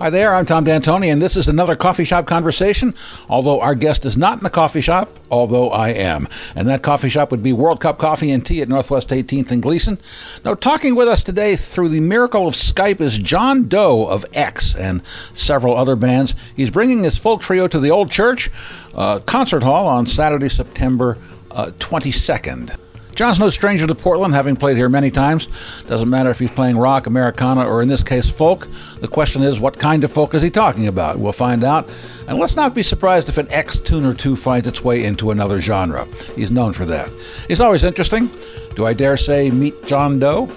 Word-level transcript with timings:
Hi 0.00 0.08
there, 0.08 0.34
I'm 0.34 0.46
Tom 0.46 0.64
D'Antoni, 0.64 1.12
and 1.12 1.20
this 1.20 1.36
is 1.36 1.46
another 1.46 1.76
coffee 1.76 2.04
shop 2.04 2.24
conversation. 2.26 2.94
Although 3.28 3.60
our 3.60 3.74
guest 3.74 4.06
is 4.06 4.16
not 4.16 4.38
in 4.38 4.42
the 4.42 4.48
coffee 4.48 4.80
shop, 4.80 5.20
although 5.30 5.68
I 5.68 5.90
am. 5.90 6.26
And 6.56 6.66
that 6.70 6.80
coffee 6.80 7.10
shop 7.10 7.30
would 7.30 7.42
be 7.42 7.52
World 7.52 7.82
Cup 7.82 7.98
Coffee 7.98 8.30
and 8.30 8.42
Tea 8.42 8.62
at 8.62 8.70
Northwest 8.70 9.10
18th 9.10 9.50
and 9.50 9.62
Gleason. 9.62 9.98
Now, 10.42 10.54
talking 10.54 10.94
with 10.94 11.06
us 11.06 11.22
today 11.22 11.54
through 11.54 11.90
the 11.90 12.00
miracle 12.00 12.48
of 12.48 12.54
Skype 12.54 13.02
is 13.02 13.18
John 13.18 13.68
Doe 13.68 14.06
of 14.06 14.24
X 14.32 14.74
and 14.74 15.02
several 15.34 15.76
other 15.76 15.96
bands. 15.96 16.34
He's 16.56 16.70
bringing 16.70 17.04
his 17.04 17.18
folk 17.18 17.42
trio 17.42 17.68
to 17.68 17.78
the 17.78 17.90
Old 17.90 18.10
Church 18.10 18.50
uh, 18.94 19.18
Concert 19.18 19.62
Hall 19.62 19.86
on 19.86 20.06
Saturday, 20.06 20.48
September 20.48 21.18
uh, 21.50 21.72
22nd. 21.78 22.74
John's 23.20 23.38
no 23.38 23.50
stranger 23.50 23.86
to 23.86 23.94
Portland, 23.94 24.32
having 24.32 24.56
played 24.56 24.78
here 24.78 24.88
many 24.88 25.10
times. 25.10 25.82
Doesn't 25.86 26.08
matter 26.08 26.30
if 26.30 26.38
he's 26.38 26.50
playing 26.52 26.78
rock, 26.78 27.06
Americana, 27.06 27.68
or 27.68 27.82
in 27.82 27.88
this 27.88 28.02
case, 28.02 28.30
folk. 28.30 28.66
The 29.02 29.08
question 29.08 29.42
is, 29.42 29.60
what 29.60 29.78
kind 29.78 30.04
of 30.04 30.10
folk 30.10 30.32
is 30.32 30.40
he 30.40 30.48
talking 30.48 30.86
about? 30.86 31.18
We'll 31.18 31.34
find 31.34 31.62
out. 31.62 31.90
And 32.28 32.38
let's 32.38 32.56
not 32.56 32.74
be 32.74 32.82
surprised 32.82 33.28
if 33.28 33.36
an 33.36 33.46
X 33.50 33.76
tune 33.76 34.06
or 34.06 34.14
two 34.14 34.36
finds 34.36 34.66
its 34.66 34.82
way 34.82 35.04
into 35.04 35.32
another 35.32 35.60
genre. 35.60 36.08
He's 36.34 36.50
known 36.50 36.72
for 36.72 36.86
that. 36.86 37.10
He's 37.46 37.60
always 37.60 37.84
interesting. 37.84 38.30
Do 38.74 38.86
I 38.86 38.94
dare 38.94 39.18
say, 39.18 39.50
meet 39.50 39.84
John 39.84 40.18
Doe? 40.18 40.48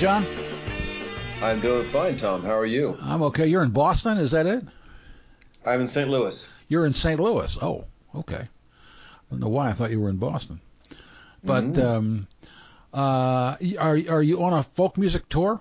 John? 0.00 0.24
I'm 1.42 1.60
doing 1.60 1.86
fine, 1.88 2.16
Tom. 2.16 2.42
How 2.42 2.56
are 2.56 2.64
you? 2.64 2.96
I'm 3.02 3.22
okay. 3.24 3.46
You're 3.46 3.62
in 3.62 3.68
Boston, 3.70 4.16
is 4.16 4.30
that 4.30 4.46
it? 4.46 4.64
I'm 5.66 5.82
in 5.82 5.88
St. 5.88 6.08
Louis. 6.08 6.50
You're 6.68 6.86
in 6.86 6.94
St. 6.94 7.20
Louis. 7.20 7.58
Oh, 7.60 7.84
okay. 8.14 8.40
I 8.40 8.48
don't 9.30 9.40
know 9.40 9.48
why 9.48 9.68
I 9.68 9.74
thought 9.74 9.90
you 9.90 10.00
were 10.00 10.08
in 10.08 10.16
Boston. 10.16 10.58
But 11.44 11.64
Mhm. 11.74 11.84
um, 11.84 12.26
uh, 12.94 13.56
are 13.78 13.98
are 14.08 14.22
you 14.22 14.42
on 14.42 14.54
a 14.54 14.62
folk 14.62 14.96
music 14.96 15.28
tour? 15.28 15.60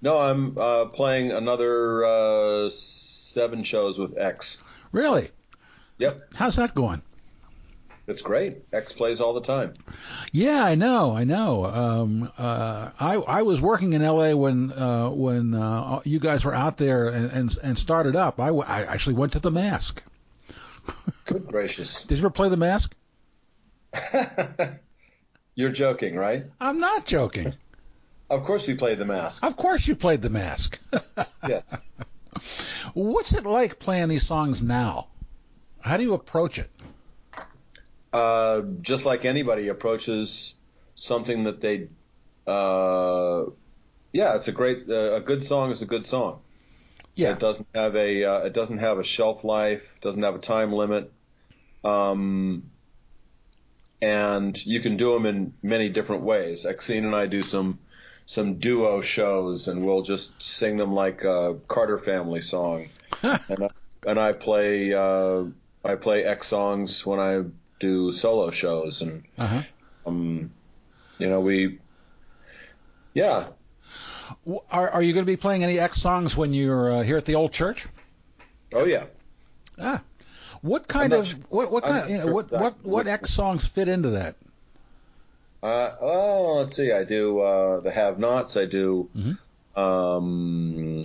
No, 0.00 0.18
I'm 0.18 0.58
uh, 0.58 0.86
playing 0.86 1.30
another 1.30 2.04
uh, 2.04 2.68
seven 2.70 3.62
shows 3.62 4.00
with 4.00 4.18
X. 4.18 4.60
Really? 4.90 5.30
Yep, 5.98 6.34
How's 6.34 6.56
that 6.56 6.74
going? 6.74 7.02
It's 8.06 8.22
great. 8.22 8.64
X 8.72 8.92
plays 8.92 9.20
all 9.20 9.32
the 9.32 9.40
time. 9.42 9.74
Yeah, 10.32 10.64
I 10.64 10.74
know, 10.74 11.14
I 11.14 11.22
know. 11.24 11.64
Um, 11.66 12.32
uh, 12.36 12.90
I 12.98 13.14
I 13.14 13.42
was 13.42 13.60
working 13.60 13.92
in 13.92 14.02
L.A. 14.02 14.34
when 14.36 14.72
uh, 14.72 15.08
when 15.10 15.54
uh, 15.54 16.00
you 16.04 16.18
guys 16.18 16.44
were 16.44 16.54
out 16.54 16.78
there 16.78 17.08
and 17.08 17.30
and, 17.30 17.58
and 17.62 17.78
started 17.78 18.16
up. 18.16 18.40
I, 18.40 18.46
w- 18.46 18.64
I 18.66 18.82
actually 18.82 19.14
went 19.14 19.32
to 19.32 19.38
the 19.38 19.52
Masque. 19.52 20.02
Good 21.26 21.46
gracious. 21.46 22.04
Did 22.04 22.18
you 22.18 22.22
ever 22.22 22.30
play 22.30 22.48
the 22.48 22.56
Masque? 22.56 22.92
You're 25.54 25.70
joking, 25.70 26.16
right? 26.16 26.46
I'm 26.60 26.80
not 26.80 27.06
joking. 27.06 27.54
Of 28.30 28.44
course 28.44 28.66
we 28.66 28.74
played 28.74 28.98
the 28.98 29.04
Masque. 29.04 29.44
Of 29.44 29.56
course 29.56 29.86
you 29.86 29.94
played 29.94 30.22
the 30.22 30.30
Masque. 30.30 30.80
Yes. 31.48 31.76
What's 32.94 33.32
it 33.32 33.44
like 33.44 33.80
playing 33.80 34.08
these 34.08 34.24
songs 34.24 34.62
now? 34.62 35.08
How 35.80 35.96
do 35.96 36.04
you 36.04 36.14
approach 36.14 36.58
it? 36.60 36.70
Uh, 38.12 38.62
just 38.82 39.04
like 39.04 39.24
anybody 39.24 39.68
approaches 39.68 40.54
something 40.94 41.44
that 41.44 41.60
they, 41.60 41.88
uh, 42.46 43.44
yeah, 44.12 44.36
it's 44.36 44.48
a 44.48 44.52
great, 44.52 44.84
uh, 44.88 45.14
a 45.14 45.20
good 45.20 45.44
song 45.44 45.70
is 45.70 45.82
a 45.82 45.86
good 45.86 46.04
song. 46.04 46.40
Yeah. 47.14 47.32
It 47.32 47.40
doesn't 47.40 47.68
have 47.74 47.94
a 47.94 48.24
uh, 48.24 48.38
it 48.38 48.54
doesn't 48.54 48.78
have 48.78 48.98
a 48.98 49.04
shelf 49.04 49.44
life, 49.44 49.82
doesn't 50.00 50.22
have 50.22 50.34
a 50.34 50.38
time 50.38 50.72
limit. 50.72 51.12
Um, 51.84 52.70
and 54.00 54.64
you 54.66 54.80
can 54.80 54.96
do 54.96 55.12
them 55.12 55.26
in 55.26 55.54
many 55.62 55.88
different 55.88 56.22
ways. 56.22 56.64
Exene 56.64 57.04
and 57.04 57.14
I 57.14 57.26
do 57.26 57.42
some 57.42 57.78
some 58.24 58.58
duo 58.58 59.02
shows, 59.02 59.68
and 59.68 59.84
we'll 59.84 60.02
just 60.02 60.42
sing 60.42 60.76
them 60.76 60.94
like 60.94 61.24
a 61.24 61.56
Carter 61.68 61.98
Family 61.98 62.40
song. 62.40 62.88
and 63.22 63.64
I, 63.64 63.68
and 64.06 64.18
I 64.18 64.32
play 64.32 64.94
uh, 64.94 65.44
I 65.84 65.96
play 65.96 66.24
X 66.24 66.46
songs 66.46 67.04
when 67.04 67.20
I 67.20 67.42
do 67.82 68.12
solo 68.12 68.50
shows, 68.52 69.02
and 69.02 69.24
Uh-huh. 69.36 69.62
um, 70.06 70.50
you 71.18 71.28
know 71.28 71.40
we, 71.40 71.80
yeah, 73.12 73.48
Are, 74.70 74.88
are 74.88 75.02
you 75.02 75.12
going 75.12 75.26
to 75.26 75.30
be 75.30 75.36
playing 75.36 75.64
any 75.64 75.78
X 75.78 76.00
songs 76.00 76.36
when 76.36 76.54
you're 76.54 76.92
uh, 76.92 77.02
here 77.02 77.18
at 77.18 77.24
the 77.26 77.34
old 77.34 77.52
church? 77.52 77.86
oh 78.72 78.84
yeah. 78.86 79.04
Ah, 79.78 80.00
what 80.62 80.86
kind 80.86 81.12
of 81.12 81.26
what 81.50 81.70
what 81.72 81.82
kind 81.84 81.96
not 81.98 82.10
you 82.10 82.18
know, 82.18 82.24
sure 82.24 82.32
what 82.32 82.52
what 82.52 82.84
what 82.84 83.06
X 83.08 83.30
songs 83.34 83.66
fit 83.66 83.88
into 83.88 84.10
that? 84.10 84.36
Uh, 85.62 85.90
well, 86.00 86.56
let's 86.58 86.76
see. 86.76 86.90
I 86.92 87.04
do 87.04 87.40
uh, 87.40 87.80
the 87.80 87.90
Have 87.90 88.18
Nots. 88.18 88.56
I 88.56 88.64
do 88.66 89.10
Mhm. 89.14 89.38
um, 89.80 91.02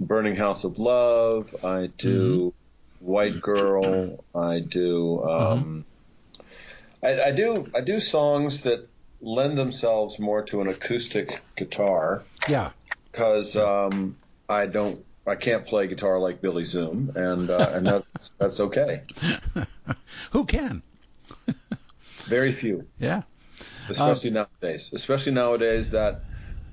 Burning 0.00 0.36
House 0.36 0.64
of 0.64 0.78
Love. 0.78 1.54
I 1.64 1.88
do 1.98 2.52
White 3.00 3.40
Girl. 3.40 4.24
I 4.34 4.60
do. 4.60 5.22
Um, 5.22 5.84
I, 7.06 7.28
I 7.28 7.30
do. 7.30 7.70
I 7.72 7.82
do 7.82 8.00
songs 8.00 8.62
that 8.62 8.88
lend 9.20 9.56
themselves 9.56 10.18
more 10.18 10.42
to 10.46 10.60
an 10.60 10.68
acoustic 10.68 11.40
guitar 11.56 12.24
Yeah, 12.48 12.72
because 13.12 13.56
um, 13.56 14.16
I 14.48 14.66
don't. 14.66 15.04
I 15.24 15.36
can't 15.36 15.66
play 15.66 15.86
guitar 15.86 16.18
like 16.18 16.40
Billy 16.40 16.64
Zoom, 16.64 17.12
and 17.14 17.48
uh, 17.48 17.70
and 17.74 17.86
that's 17.86 18.30
that's 18.40 18.60
okay. 18.60 19.02
who 20.32 20.44
can? 20.46 20.82
Very 22.26 22.52
few. 22.52 22.88
Yeah, 22.98 23.22
especially 23.88 24.30
nowadays. 24.30 24.90
Especially 24.92 25.32
nowadays 25.32 25.92
that 25.92 26.24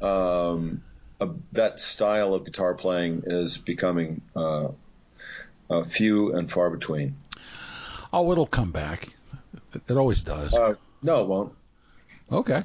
um, 0.01 0.81
that 1.51 1.79
style 1.79 2.33
of 2.33 2.43
guitar 2.43 2.73
playing 2.73 3.23
is 3.27 3.59
becoming 3.59 4.23
uh, 4.35 4.69
uh, 5.69 5.83
few 5.83 6.35
and 6.35 6.51
far 6.51 6.71
between. 6.71 7.17
oh, 8.11 8.31
it'll 8.31 8.47
come 8.47 8.71
back. 8.71 9.09
It, 9.75 9.91
always 9.91 10.21
does. 10.21 10.53
Uh, 10.53 10.75
no, 11.01 11.21
it 11.21 11.27
won't. 11.27 11.53
okay, 12.31 12.63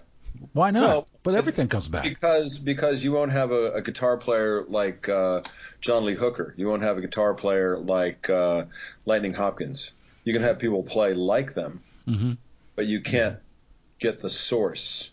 why 0.52 0.70
not? 0.70 0.80
no, 0.80 1.06
but 1.22 1.34
everything 1.34 1.68
comes 1.68 1.88
back. 1.88 2.04
Because 2.04 2.58
because 2.58 3.02
you 3.02 3.12
won't 3.12 3.32
have 3.32 3.50
a, 3.50 3.72
a 3.72 3.82
guitar 3.82 4.16
player 4.16 4.64
like 4.68 5.08
uh, 5.08 5.42
John 5.80 6.04
Lee 6.04 6.14
Hooker. 6.14 6.54
You 6.56 6.68
won't 6.68 6.82
have 6.82 6.98
a 6.98 7.00
guitar 7.00 7.34
player 7.34 7.78
like 7.78 8.28
uh, 8.30 8.64
Lightning 9.04 9.34
Hopkins. 9.34 9.92
You 10.24 10.32
can 10.32 10.42
have 10.42 10.58
people 10.58 10.82
play 10.82 11.14
like 11.14 11.54
them, 11.54 11.82
hmm 12.06 12.32
but 12.76 12.86
you 12.86 13.00
can't 13.00 13.38
get 13.98 14.18
the 14.18 14.30
source. 14.30 15.12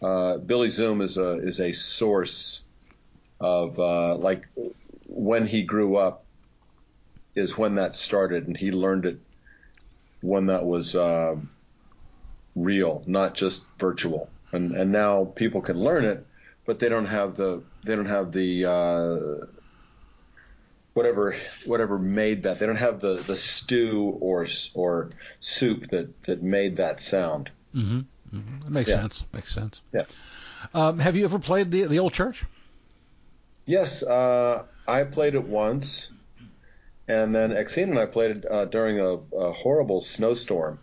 Uh, 0.00 0.38
Billy 0.38 0.70
Zoom 0.70 1.00
is 1.02 1.18
a 1.18 1.38
is 1.46 1.60
a 1.60 1.72
source 1.72 2.64
of 3.40 3.78
uh, 3.78 4.14
like 4.16 4.44
when 5.06 5.46
he 5.46 5.62
grew 5.62 5.96
up 5.96 6.24
is 7.34 7.56
when 7.56 7.74
that 7.74 7.94
started, 7.96 8.46
and 8.46 8.56
he 8.56 8.70
learned 8.70 9.04
it 9.04 9.20
when 10.26 10.46
that 10.46 10.64
was 10.64 10.96
uh, 10.96 11.36
real, 12.54 13.02
not 13.06 13.34
just 13.34 13.66
virtual. 13.78 14.28
And 14.52 14.72
and 14.72 14.92
now 14.92 15.24
people 15.24 15.60
can 15.60 15.78
learn 15.78 16.04
it, 16.04 16.26
but 16.64 16.78
they 16.78 16.88
don't 16.88 17.06
have 17.06 17.36
the 17.36 17.62
they 17.84 17.94
don't 17.96 18.06
have 18.06 18.32
the 18.32 18.64
uh, 18.64 19.46
whatever 20.94 21.36
whatever 21.64 21.98
made 21.98 22.44
that. 22.44 22.58
They 22.58 22.66
don't 22.66 22.76
have 22.76 23.00
the 23.00 23.14
the 23.14 23.36
stew 23.36 24.16
or 24.20 24.46
or 24.74 25.10
soup 25.40 25.88
that 25.88 26.22
that 26.24 26.42
made 26.42 26.76
that 26.76 27.00
sound. 27.00 27.50
Mm-hmm. 27.74 28.00
mm-hmm. 28.36 28.60
That 28.64 28.70
makes 28.70 28.90
Yeah. 28.90 29.00
sense. 29.02 29.24
Makes 29.32 29.54
sense. 29.54 29.82
Yeah. 29.92 30.04
Um, 30.74 30.98
have 30.98 31.16
you 31.16 31.24
ever 31.24 31.38
played 31.38 31.70
the 31.70 31.84
the 31.84 31.98
old 31.98 32.12
church? 32.12 32.44
Yes, 33.66 34.02
uh, 34.02 34.62
I 34.86 35.02
played 35.02 35.34
it 35.34 35.42
once, 35.42 36.10
and 37.08 37.34
then 37.34 37.50
Exene 37.50 37.84
and 37.90 37.98
I 37.98 38.06
played 38.06 38.36
it 38.38 38.44
uh, 38.50 38.64
during 38.66 38.98
a, 39.00 39.14
a 39.36 39.52
horrible 39.52 40.00
snowstorm. 40.02 40.78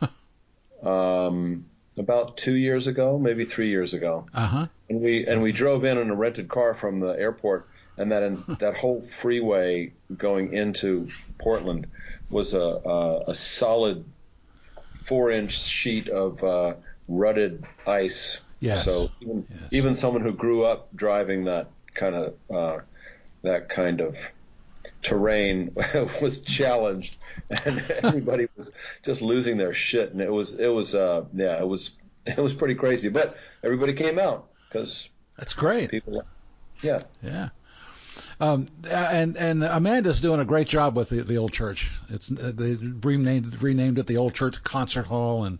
um, 0.82 1.66
about 1.98 2.36
two 2.36 2.54
years 2.54 2.86
ago, 2.86 3.18
maybe 3.18 3.44
three 3.44 3.68
years 3.68 3.94
ago, 3.94 4.26
Uh 4.32 4.46
huh. 4.46 4.66
and 4.88 5.00
we 5.00 5.26
and 5.26 5.42
we 5.42 5.52
drove 5.52 5.84
in 5.84 5.98
in 5.98 6.10
a 6.10 6.14
rented 6.14 6.48
car 6.48 6.74
from 6.74 7.00
the 7.00 7.08
airport, 7.10 7.68
and 7.96 8.12
that 8.12 8.22
in, 8.22 8.44
that 8.60 8.76
whole 8.76 9.06
freeway 9.20 9.92
going 10.16 10.52
into 10.54 11.08
Portland 11.38 11.86
was 12.30 12.54
a 12.54 12.60
a, 12.60 13.24
a 13.30 13.34
solid 13.34 14.04
four 15.04 15.30
inch 15.30 15.60
sheet 15.60 16.08
of 16.08 16.42
uh, 16.42 16.74
rutted 17.08 17.64
ice. 17.86 18.40
Yes. 18.60 18.84
So 18.84 19.10
even, 19.20 19.46
Yes. 19.50 19.68
even 19.72 19.94
someone 19.94 20.22
who 20.22 20.32
grew 20.32 20.64
up 20.64 20.88
driving 20.94 21.44
that 21.44 21.68
kind 21.94 22.14
of 22.14 22.34
uh, 22.50 22.78
that 23.42 23.68
kind 23.68 24.00
of 24.00 24.16
terrain 25.02 25.74
was 26.22 26.40
challenged, 26.40 27.16
and 27.50 27.78
everybody 28.02 28.48
was 28.56 28.72
just 29.02 29.22
losing 29.22 29.56
their 29.56 29.74
shit, 29.74 30.12
and 30.12 30.20
it 30.20 30.30
was 30.30 30.58
it 30.58 30.68
was 30.68 30.94
uh, 30.94 31.24
yeah 31.34 31.60
it 31.60 31.66
was 31.66 31.96
it 32.24 32.38
was 32.38 32.54
pretty 32.54 32.74
crazy, 32.74 33.08
but 33.08 33.36
everybody 33.62 33.92
came 33.92 34.18
out 34.18 34.48
because 34.68 35.08
That's 35.36 35.54
great. 35.54 35.90
people 35.90 36.24
Yeah. 36.82 37.00
Yeah. 37.22 37.50
Um, 38.40 38.66
and 38.90 39.36
and 39.36 39.62
Amanda's 39.62 40.20
doing 40.20 40.40
a 40.40 40.44
great 40.44 40.66
job 40.66 40.96
with 40.96 41.10
the, 41.10 41.22
the 41.22 41.38
old 41.38 41.52
church. 41.52 41.92
It's 42.10 42.28
they 42.28 42.74
renamed 42.74 43.62
renamed 43.62 43.98
it 43.98 44.06
the 44.06 44.16
old 44.16 44.34
church 44.34 44.62
concert 44.64 45.06
hall, 45.06 45.44
and 45.44 45.58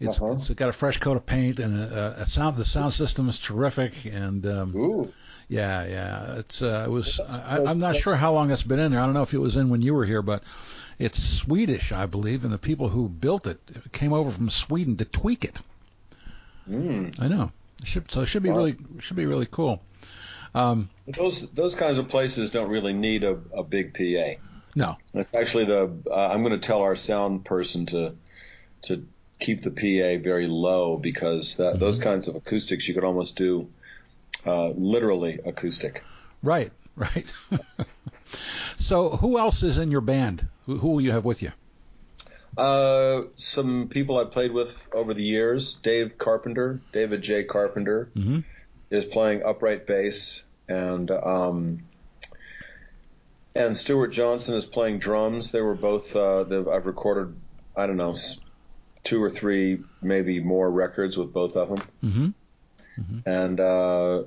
it's, 0.00 0.20
uh-huh. 0.20 0.32
it's 0.32 0.50
got 0.50 0.68
a 0.68 0.72
fresh 0.72 0.98
coat 0.98 1.16
of 1.16 1.24
paint 1.24 1.60
and 1.60 1.78
a, 1.78 2.22
a, 2.22 2.26
sound. 2.26 2.56
The 2.56 2.64
sound 2.64 2.94
system 2.94 3.28
is 3.28 3.38
terrific, 3.38 4.06
and 4.06 4.44
um, 4.46 4.76
Ooh. 4.76 5.12
Yeah, 5.50 5.84
yeah. 5.84 6.34
It's 6.38 6.62
uh, 6.62 6.84
it 6.86 6.90
was. 6.90 7.18
I, 7.18 7.64
I'm 7.64 7.80
not 7.80 7.96
sure 7.96 8.14
how 8.14 8.32
long 8.32 8.52
it's 8.52 8.62
been 8.62 8.78
in 8.78 8.92
there. 8.92 9.00
I 9.00 9.04
don't 9.04 9.14
know 9.14 9.22
if 9.22 9.34
it 9.34 9.38
was 9.38 9.56
in 9.56 9.68
when 9.68 9.82
you 9.82 9.94
were 9.94 10.06
here, 10.06 10.22
but 10.22 10.44
it's 10.96 11.20
Swedish, 11.20 11.90
I 11.90 12.06
believe, 12.06 12.44
and 12.44 12.52
the 12.52 12.58
people 12.58 12.88
who 12.88 13.08
built 13.08 13.48
it 13.48 13.58
came 13.90 14.12
over 14.12 14.30
from 14.30 14.48
Sweden 14.48 14.96
to 14.98 15.04
tweak 15.04 15.44
it. 15.44 15.56
Mm. 16.70 17.20
I 17.20 17.26
know. 17.26 17.50
It 17.82 17.88
should, 17.88 18.12
so 18.12 18.20
it 18.20 18.26
should 18.26 18.44
be 18.44 18.50
wow. 18.50 18.58
really 18.58 18.76
should 19.00 19.16
be 19.16 19.26
really 19.26 19.48
cool. 19.50 19.82
Um, 20.54 20.88
those 21.08 21.50
those 21.50 21.74
kinds 21.74 21.98
of 21.98 22.08
places 22.08 22.50
don't 22.50 22.70
really 22.70 22.92
need 22.92 23.24
a, 23.24 23.36
a 23.52 23.64
big 23.64 23.92
PA. 23.92 24.40
No, 24.76 24.98
it's 25.14 25.34
actually 25.34 25.64
the 25.64 25.90
uh, 26.08 26.14
I'm 26.14 26.44
going 26.44 26.58
to 26.58 26.64
tell 26.64 26.82
our 26.82 26.94
sound 26.94 27.44
person 27.44 27.86
to 27.86 28.14
to 28.82 29.04
keep 29.40 29.62
the 29.62 29.70
PA 29.70 30.22
very 30.22 30.46
low 30.46 30.96
because 30.96 31.56
that, 31.56 31.70
mm-hmm. 31.70 31.78
those 31.80 31.98
kinds 31.98 32.28
of 32.28 32.36
acoustics 32.36 32.86
you 32.86 32.94
could 32.94 33.04
almost 33.04 33.34
do 33.34 33.68
uh, 34.46 34.68
literally 34.68 35.40
acoustic. 35.44 36.02
Right, 36.42 36.72
right. 36.96 37.26
so 38.78 39.10
who 39.10 39.38
else 39.38 39.62
is 39.62 39.78
in 39.78 39.90
your 39.90 40.00
band? 40.00 40.46
Who, 40.66 40.78
who 40.78 40.88
will 40.90 41.00
you 41.00 41.12
have 41.12 41.24
with 41.24 41.42
you? 41.42 41.52
Uh, 42.56 43.22
some 43.36 43.88
people 43.88 44.18
I 44.18 44.24
played 44.24 44.52
with 44.52 44.74
over 44.92 45.14
the 45.14 45.22
years. 45.22 45.74
Dave 45.74 46.18
Carpenter, 46.18 46.80
David 46.92 47.22
J. 47.22 47.44
Carpenter. 47.44 48.10
Mm-hmm 48.16 48.40
is 48.90 49.04
playing 49.04 49.42
upright 49.42 49.86
bass, 49.86 50.44
and 50.68 51.10
um, 51.10 51.82
and 53.54 53.76
Stuart 53.76 54.08
Johnson 54.08 54.56
is 54.56 54.66
playing 54.66 54.98
drums. 54.98 55.52
They 55.52 55.60
were 55.60 55.74
both. 55.74 56.14
Uh, 56.14 56.44
I've 56.70 56.86
recorded, 56.86 57.34
I 57.76 57.86
don't 57.86 57.96
know, 57.96 58.16
two 59.04 59.22
or 59.22 59.30
three, 59.30 59.80
maybe 60.02 60.40
more 60.40 60.70
records 60.70 61.16
with 61.16 61.32
both 61.32 61.56
of 61.56 61.68
them. 61.68 62.34
Mm-hmm. 62.98 63.28
And 63.28 63.60
uh, 63.60 64.22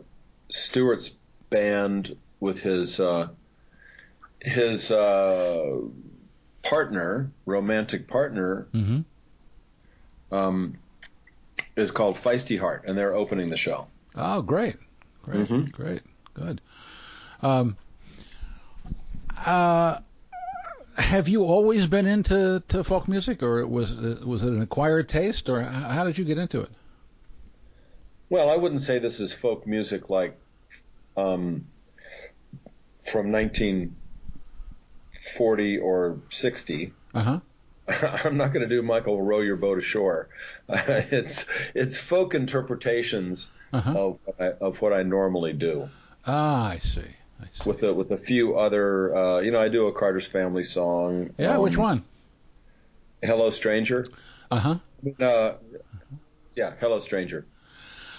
Stuart's 0.50 1.12
band 1.50 2.16
with 2.40 2.60
his 2.60 3.00
uh, 3.00 3.30
his 4.40 4.92
uh, 4.92 5.78
partner, 6.64 7.32
romantic 7.46 8.08
partner, 8.08 8.68
mm-hmm. 8.74 9.02
um, 10.36 10.78
is 11.76 11.92
called 11.92 12.18
Feisty 12.18 12.60
Heart, 12.60 12.86
and 12.88 12.98
they're 12.98 13.14
opening 13.14 13.50
the 13.50 13.58
show. 13.58 13.88
Oh, 14.16 14.42
great, 14.42 14.76
great, 15.24 15.48
mm-hmm. 15.48 15.70
great, 15.72 16.02
good. 16.34 16.62
Um, 17.42 17.78
uh, 19.46 20.00
have 20.98 21.28
you 21.28 21.46
always 21.46 21.88
been 21.88 22.06
into 22.06 22.62
to 22.68 22.84
folk 22.84 23.08
music, 23.08 23.42
or 23.42 23.66
was 23.66 23.96
was 23.96 24.44
it 24.44 24.50
an 24.50 24.62
acquired 24.62 25.10
taste, 25.10 25.50
or 25.50 25.62
how 25.62 26.04
did 26.04 26.18
you 26.18 26.26
get 26.26 26.38
into 26.38 26.62
it? 26.62 26.70
Well, 28.34 28.50
I 28.50 28.56
wouldn't 28.56 28.82
say 28.82 28.98
this 28.98 29.20
is 29.20 29.32
folk 29.32 29.68
music 29.68 30.10
like 30.10 30.36
um, 31.16 31.68
from 33.04 33.32
1940 33.32 35.78
or 35.78 36.18
60. 36.30 36.94
Uh 37.14 37.22
huh. 37.22 37.40
I'm 38.26 38.38
not 38.38 38.52
going 38.52 38.68
to 38.68 38.76
do 38.76 38.82
Michael 38.82 39.22
row 39.22 39.42
your 39.42 39.58
boat 39.58 39.78
ashore. 39.78 40.30
It's 40.68 41.46
it's 41.76 41.96
folk 41.96 42.34
interpretations 42.34 43.52
uh-huh. 43.72 43.92
of 43.92 44.18
what 44.26 44.42
I, 44.42 44.48
of 44.66 44.82
what 44.82 44.94
I 44.94 45.04
normally 45.04 45.54
do. 45.54 45.88
Ah, 46.26 46.70
I 46.70 46.80
see. 46.80 47.02
I 47.40 47.46
see. 47.54 47.70
With 47.70 47.84
a 47.84 47.94
with 47.94 48.10
a 48.10 48.18
few 48.18 48.58
other, 48.58 49.16
uh, 49.16 49.42
you 49.42 49.52
know, 49.52 49.62
I 49.62 49.70
do 49.70 49.86
a 49.86 49.94
Carter's 49.94 50.26
Family 50.26 50.64
song. 50.64 51.36
Yeah, 51.38 51.58
um, 51.58 51.62
which 51.62 51.78
one? 51.78 52.04
Hello, 53.22 53.52
Stranger. 53.52 54.08
Uh-huh. 54.50 54.80
Uh 55.20 55.54
Yeah, 56.56 56.74
Hello, 56.80 56.98
Stranger. 56.98 57.46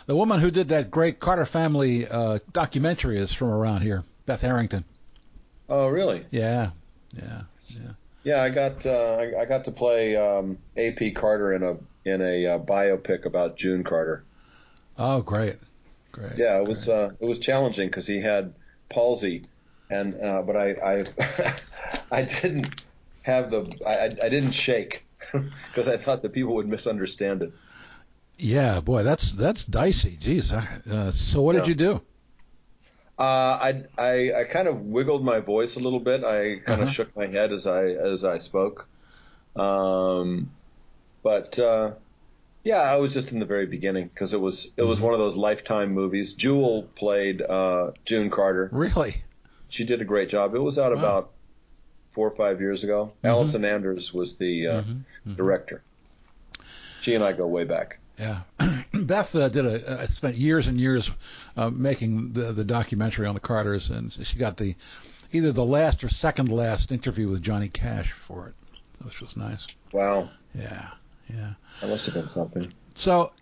The 0.06 0.16
woman 0.16 0.40
who 0.40 0.50
did 0.50 0.68
that 0.68 0.90
great 0.90 1.18
Carter 1.18 1.46
Family 1.46 2.06
uh, 2.06 2.38
documentary 2.52 3.18
is 3.18 3.32
from 3.32 3.48
around 3.48 3.80
here, 3.80 4.04
Beth 4.26 4.40
Harrington. 4.40 4.84
Oh, 5.68 5.88
really? 5.88 6.26
Yeah, 6.30 6.70
yeah, 7.16 7.42
yeah. 7.68 7.92
Yeah, 8.22 8.42
I 8.42 8.48
got 8.50 8.86
uh, 8.86 9.16
I, 9.18 9.42
I 9.42 9.44
got 9.44 9.66
to 9.66 9.70
play 9.70 10.16
um, 10.16 10.58
A.P. 10.76 11.12
Carter 11.12 11.52
in 11.52 11.62
a 11.62 11.76
in 12.04 12.22
a 12.22 12.46
uh, 12.46 12.58
biopic 12.58 13.26
about 13.26 13.56
June 13.56 13.84
Carter. 13.84 14.24
Oh, 14.98 15.20
great, 15.20 15.56
great. 16.12 16.38
Yeah, 16.38 16.58
it 16.58 16.66
was 16.66 16.88
uh, 16.88 17.10
it 17.20 17.26
was 17.26 17.38
challenging 17.38 17.88
because 17.88 18.06
he 18.06 18.22
had 18.22 18.54
palsy, 18.88 19.44
and 19.90 20.14
uh, 20.22 20.40
but 20.40 20.56
I 20.56 20.70
I 20.72 21.54
I 22.10 22.22
didn't 22.22 22.82
have 23.22 23.50
the 23.50 23.70
I 23.86 24.04
I 24.24 24.28
didn't 24.30 24.52
shake 24.52 25.04
because 25.32 25.88
I 25.88 25.98
thought 25.98 26.22
that 26.22 26.32
people 26.32 26.54
would 26.54 26.68
misunderstand 26.68 27.42
it. 27.42 27.52
Yeah, 28.38 28.80
boy, 28.80 29.02
that's 29.02 29.32
that's 29.32 29.64
dicey. 29.64 30.16
Jeez. 30.16 30.52
Uh, 30.52 31.12
so 31.12 31.42
what 31.42 31.54
yeah. 31.54 31.60
did 31.60 31.68
you 31.68 31.74
do? 31.74 32.02
Uh, 33.16 33.22
I, 33.22 33.82
I, 33.96 34.32
I 34.40 34.44
kind 34.44 34.66
of 34.66 34.80
wiggled 34.80 35.24
my 35.24 35.38
voice 35.38 35.76
a 35.76 35.80
little 35.80 36.00
bit. 36.00 36.24
I 36.24 36.56
kind 36.56 36.80
uh-huh. 36.80 36.82
of 36.82 36.92
shook 36.92 37.16
my 37.16 37.26
head 37.26 37.52
as 37.52 37.66
I 37.66 37.84
as 37.84 38.24
I 38.24 38.38
spoke. 38.38 38.88
Um, 39.54 40.50
but 41.22 41.58
uh, 41.60 41.92
yeah, 42.64 42.80
I 42.80 42.96
was 42.96 43.14
just 43.14 43.30
in 43.30 43.38
the 43.38 43.46
very 43.46 43.66
beginning 43.66 44.08
because 44.08 44.34
it 44.34 44.40
was 44.40 44.72
it 44.76 44.82
was 44.82 44.98
mm-hmm. 44.98 45.06
one 45.06 45.14
of 45.14 45.20
those 45.20 45.36
lifetime 45.36 45.92
movies. 45.92 46.34
Jewel 46.34 46.88
played 46.96 47.40
uh, 47.40 47.92
June 48.04 48.30
Carter. 48.30 48.68
Really? 48.72 49.22
She 49.68 49.84
did 49.84 50.00
a 50.00 50.04
great 50.04 50.28
job. 50.28 50.54
It 50.54 50.60
was 50.60 50.78
out 50.78 50.92
wow. 50.92 50.98
about 50.98 51.30
four 52.12 52.28
or 52.28 52.36
five 52.36 52.60
years 52.60 52.82
ago. 52.82 53.12
Mm-hmm. 53.18 53.26
Allison 53.26 53.64
Anders 53.64 54.12
was 54.12 54.38
the 54.38 54.66
uh, 54.66 54.72
mm-hmm. 54.72 54.90
mm-hmm. 54.90 55.34
director. 55.34 55.82
She 57.00 57.14
and 57.14 57.22
I 57.22 57.32
go 57.32 57.46
way 57.46 57.64
back. 57.64 57.98
Yeah, 58.18 58.42
Beth 58.92 59.34
uh, 59.34 59.48
did 59.48 59.66
a 59.66 60.02
uh, 60.02 60.06
spent 60.06 60.36
years 60.36 60.68
and 60.68 60.78
years 60.78 61.10
uh, 61.56 61.70
making 61.70 62.32
the 62.32 62.52
the 62.52 62.64
documentary 62.64 63.26
on 63.26 63.34
the 63.34 63.40
Carters, 63.40 63.90
and 63.90 64.12
she 64.12 64.38
got 64.38 64.56
the 64.56 64.76
either 65.32 65.50
the 65.50 65.64
last 65.64 66.04
or 66.04 66.08
second 66.08 66.48
last 66.50 66.92
interview 66.92 67.28
with 67.28 67.42
Johnny 67.42 67.68
Cash 67.68 68.12
for 68.12 68.48
it, 68.48 68.54
which 69.04 69.20
was 69.20 69.36
nice. 69.36 69.66
Wow. 69.92 70.28
Yeah, 70.54 70.90
yeah. 71.28 71.54
That 71.80 71.88
must 71.88 72.06
have 72.06 72.14
been 72.14 72.28
something. 72.28 72.72
So, 72.94 73.32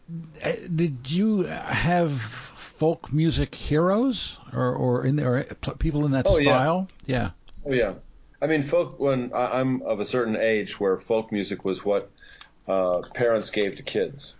uh, 0.43 0.52
did 0.75 1.11
you 1.11 1.43
have 1.43 2.19
folk 2.23 3.12
music 3.12 3.55
heroes, 3.55 4.38
or 4.55 4.75
or 4.75 5.05
in 5.05 5.17
there 5.17 5.45
people 5.79 6.07
in 6.07 6.12
that 6.12 6.26
oh, 6.26 6.41
style? 6.41 6.88
Yeah. 7.05 7.17
yeah. 7.17 7.31
Oh 7.67 7.75
yeah. 7.75 7.95
I 8.41 8.47
mean, 8.47 8.62
folk. 8.62 8.99
When 8.99 9.35
I, 9.35 9.61
I'm 9.61 9.83
of 9.83 10.00
a 10.00 10.05
certain 10.07 10.37
age, 10.37 10.81
where 10.81 10.99
folk 10.99 11.31
music 11.31 11.62
was 11.62 11.85
what 11.85 12.11
uh, 12.67 13.02
parents 13.12 13.50
gave 13.50 13.76
to 13.76 13.83
kids 13.83 14.38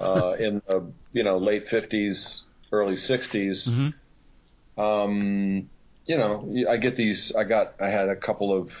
uh, 0.00 0.36
in 0.38 0.62
the 0.66 0.90
you 1.12 1.22
know 1.22 1.38
late 1.38 1.66
50s, 1.66 2.42
early 2.72 2.96
60s. 2.96 3.68
Mm-hmm. 3.68 4.80
Um, 4.80 5.70
you 6.06 6.16
know, 6.16 6.66
I 6.68 6.76
get 6.76 6.96
these. 6.96 7.34
I 7.34 7.44
got. 7.44 7.74
I 7.80 7.88
had 7.90 8.08
a 8.08 8.16
couple 8.16 8.52
of 8.52 8.72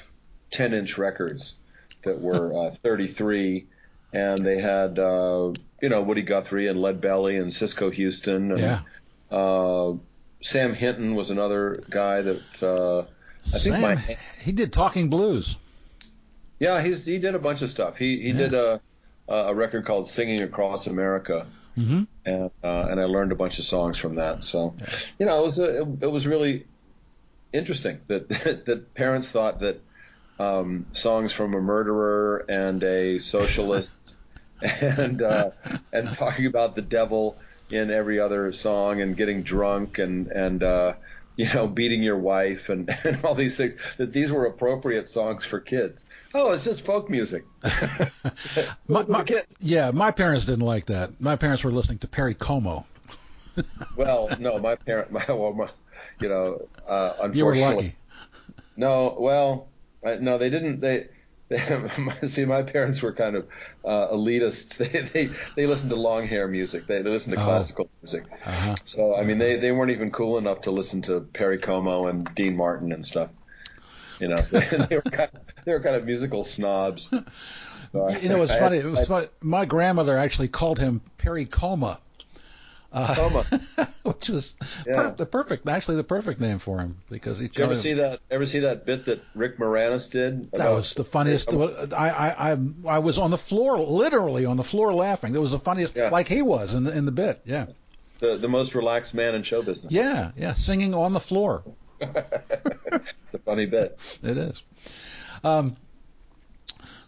10 0.50 0.74
inch 0.74 0.98
records 0.98 1.58
that 2.04 2.20
were 2.20 2.68
uh, 2.68 2.74
33, 2.82 3.66
and 4.12 4.38
they 4.38 4.60
had 4.60 4.98
uh, 4.98 5.52
you 5.82 5.88
know 5.88 6.02
Woody 6.02 6.22
Guthrie 6.22 6.68
and 6.68 6.80
Lead 6.80 7.00
Belly 7.00 7.36
and 7.36 7.52
Cisco 7.52 7.90
Houston. 7.90 8.52
And, 8.52 8.60
yeah. 8.60 8.80
Uh, 9.30 9.94
Sam 10.40 10.72
Hinton 10.72 11.14
was 11.14 11.30
another 11.30 11.82
guy 11.90 12.22
that 12.22 12.62
uh, 12.62 13.00
I 13.52 13.58
Sam, 13.58 13.72
think 13.72 13.82
my 13.82 14.16
he 14.40 14.52
did 14.52 14.72
Talking 14.72 15.10
Blues. 15.10 15.56
Yeah, 16.58 16.82
he's 16.82 17.04
he 17.04 17.18
did 17.18 17.34
a 17.34 17.38
bunch 17.38 17.62
of 17.62 17.70
stuff. 17.70 17.96
He 17.96 18.20
he 18.20 18.28
yeah. 18.28 18.38
did 18.38 18.54
a 18.54 18.80
a 19.28 19.54
record 19.54 19.84
called 19.84 20.08
Singing 20.08 20.42
Across 20.42 20.86
America, 20.86 21.46
mm-hmm. 21.76 22.04
and 22.24 22.50
uh, 22.62 22.86
and 22.90 23.00
I 23.00 23.04
learned 23.04 23.32
a 23.32 23.36
bunch 23.36 23.58
of 23.58 23.64
songs 23.64 23.98
from 23.98 24.16
that. 24.16 24.44
So, 24.44 24.74
you 25.18 25.26
know, 25.26 25.40
it 25.40 25.42
was 25.42 25.58
a, 25.58 25.82
it, 25.82 25.88
it 26.02 26.06
was 26.06 26.26
really 26.26 26.66
interesting 27.52 28.00
that 28.08 28.28
that 28.66 28.94
parents 28.94 29.30
thought 29.30 29.60
that 29.60 29.80
um, 30.38 30.86
songs 30.92 31.32
from 31.32 31.54
a 31.54 31.60
murderer 31.60 32.44
and 32.48 32.82
a 32.82 33.18
socialist 33.18 34.00
and 34.62 35.22
uh, 35.22 35.50
and 35.92 36.08
talking 36.12 36.46
about 36.46 36.74
the 36.74 36.82
devil 36.82 37.36
in 37.70 37.90
every 37.90 38.18
other 38.18 38.52
song 38.52 39.00
and 39.00 39.16
getting 39.16 39.42
drunk 39.42 39.98
and 39.98 40.28
and 40.28 40.62
uh, 40.62 40.94
you 41.38 41.46
know, 41.54 41.68
beating 41.68 42.02
your 42.02 42.18
wife 42.18 42.68
and, 42.68 42.90
and 43.04 43.24
all 43.24 43.34
these 43.34 43.56
things, 43.56 43.74
that 43.96 44.12
these 44.12 44.30
were 44.30 44.44
appropriate 44.46 45.08
songs 45.08 45.44
for 45.44 45.60
kids. 45.60 46.06
Oh, 46.34 46.52
it's 46.52 46.64
just 46.64 46.84
folk 46.84 47.08
music. 47.08 47.44
my, 48.88 49.04
my, 49.04 49.24
yeah, 49.60 49.92
my 49.94 50.10
parents 50.10 50.44
didn't 50.46 50.66
like 50.66 50.86
that. 50.86 51.20
My 51.20 51.36
parents 51.36 51.62
were 51.62 51.70
listening 51.70 51.98
to 51.98 52.08
Perry 52.08 52.34
Como. 52.34 52.84
well, 53.96 54.28
no, 54.40 54.58
my 54.58 54.74
parent, 54.74 55.12
my, 55.12 55.24
well, 55.28 55.52
my, 55.52 55.68
you 56.20 56.28
know, 56.28 56.66
uh, 56.88 57.14
unfortunately. 57.20 57.38
You 57.38 57.44
were 57.44 57.54
lucky. 57.54 57.96
No, 58.76 59.16
well, 59.18 59.68
I, 60.04 60.16
no, 60.16 60.38
they 60.38 60.50
didn't. 60.50 60.80
They 60.80 61.06
see, 62.26 62.44
my 62.44 62.62
parents 62.62 63.00
were 63.00 63.12
kind 63.12 63.36
of 63.36 63.48
uh, 63.84 64.08
elitists. 64.08 64.76
They 64.92 65.00
they 65.26 65.30
they 65.56 65.66
listened 65.66 65.90
to 65.90 65.96
long 65.96 66.26
hair 66.26 66.46
music. 66.48 66.86
They 66.86 67.00
they 67.02 67.10
listened 67.10 67.36
to 67.36 67.40
Oh. 67.40 67.44
classical 67.44 67.88
music. 68.02 68.24
Uh-huh. 68.44 68.76
So 68.84 69.16
I 69.16 69.24
mean, 69.24 69.38
they 69.38 69.56
they 69.56 69.72
weren't 69.72 69.90
even 69.90 70.10
cool 70.10 70.38
enough 70.38 70.62
to 70.62 70.70
listen 70.70 71.02
to 71.02 71.20
Perry 71.20 71.58
Como 71.58 72.04
and 72.06 72.28
Dean 72.34 72.56
Martin 72.56 72.92
and 72.92 73.04
stuff. 73.04 73.30
You 74.20 74.28
know, 74.28 74.36
they 74.50 74.96
were 74.96 75.02
kind 75.02 75.30
of, 75.32 75.40
they 75.64 75.72
were 75.72 75.80
kind 75.80 75.96
of 75.96 76.04
musical 76.04 76.44
snobs. 76.44 77.08
So 77.10 77.24
I- 78.08 78.18
You 78.18 78.28
know, 78.28 78.42
it's 78.42 78.52
I- 78.52 78.58
funny. 78.58 78.78
It 78.78 78.84
was 78.84 79.00
I- 79.00 79.04
funny. 79.04 79.28
My 79.40 79.64
grandmother 79.64 80.18
actually 80.18 80.48
called 80.48 80.78
him 80.78 81.00
Perry 81.18 81.44
Coma. 81.46 82.00
Uh, 82.90 83.44
which 84.02 84.30
was 84.30 84.54
Yeah. 84.86 84.94
per- 84.94 85.10
the 85.14 85.26
perfect, 85.26 85.68
actually 85.68 85.96
the 85.96 86.04
perfect 86.04 86.40
name 86.40 86.58
for 86.58 86.78
him 86.78 86.96
because 87.10 87.38
he. 87.38 87.48
Did 87.48 87.58
you 87.58 87.64
ever 87.64 87.76
see 87.76 87.92
that? 87.94 88.20
Ever 88.30 88.46
see 88.46 88.60
that 88.60 88.86
bit 88.86 89.04
that 89.04 89.20
Rick 89.34 89.58
Moranis 89.58 90.10
did? 90.10 90.50
That 90.52 90.70
was 90.70 90.94
the 90.94 91.04
funniest. 91.04 91.52
I, 91.52 91.86
I, 91.92 92.52
I, 92.52 92.58
I 92.86 92.98
was 93.00 93.18
on 93.18 93.30
the 93.30 93.36
floor, 93.36 93.78
literally 93.78 94.46
on 94.46 94.56
the 94.56 94.64
floor, 94.64 94.94
laughing. 94.94 95.34
That 95.34 95.40
was 95.42 95.50
the 95.50 95.58
funniest, 95.58 95.96
Yeah. 95.96 96.08
like 96.08 96.28
he 96.28 96.40
was 96.40 96.74
in 96.74 96.84
the 96.84 96.96
in 96.96 97.04
the 97.04 97.12
bit. 97.12 97.42
Yeah, 97.44 97.66
the 98.20 98.38
the 98.38 98.48
most 98.48 98.74
relaxed 98.74 99.12
man 99.12 99.34
in 99.34 99.42
show 99.42 99.60
business. 99.62 99.92
yeah, 99.92 100.30
yeah. 100.34 100.54
Singing 100.54 100.94
on 100.94 101.12
the 101.12 101.20
floor. 101.20 101.64
It's 102.00 103.34
a 103.34 103.38
funny 103.40 103.66
bit. 103.66 104.18
It 104.22 104.38
is. 104.38 104.62
Um, 105.44 105.76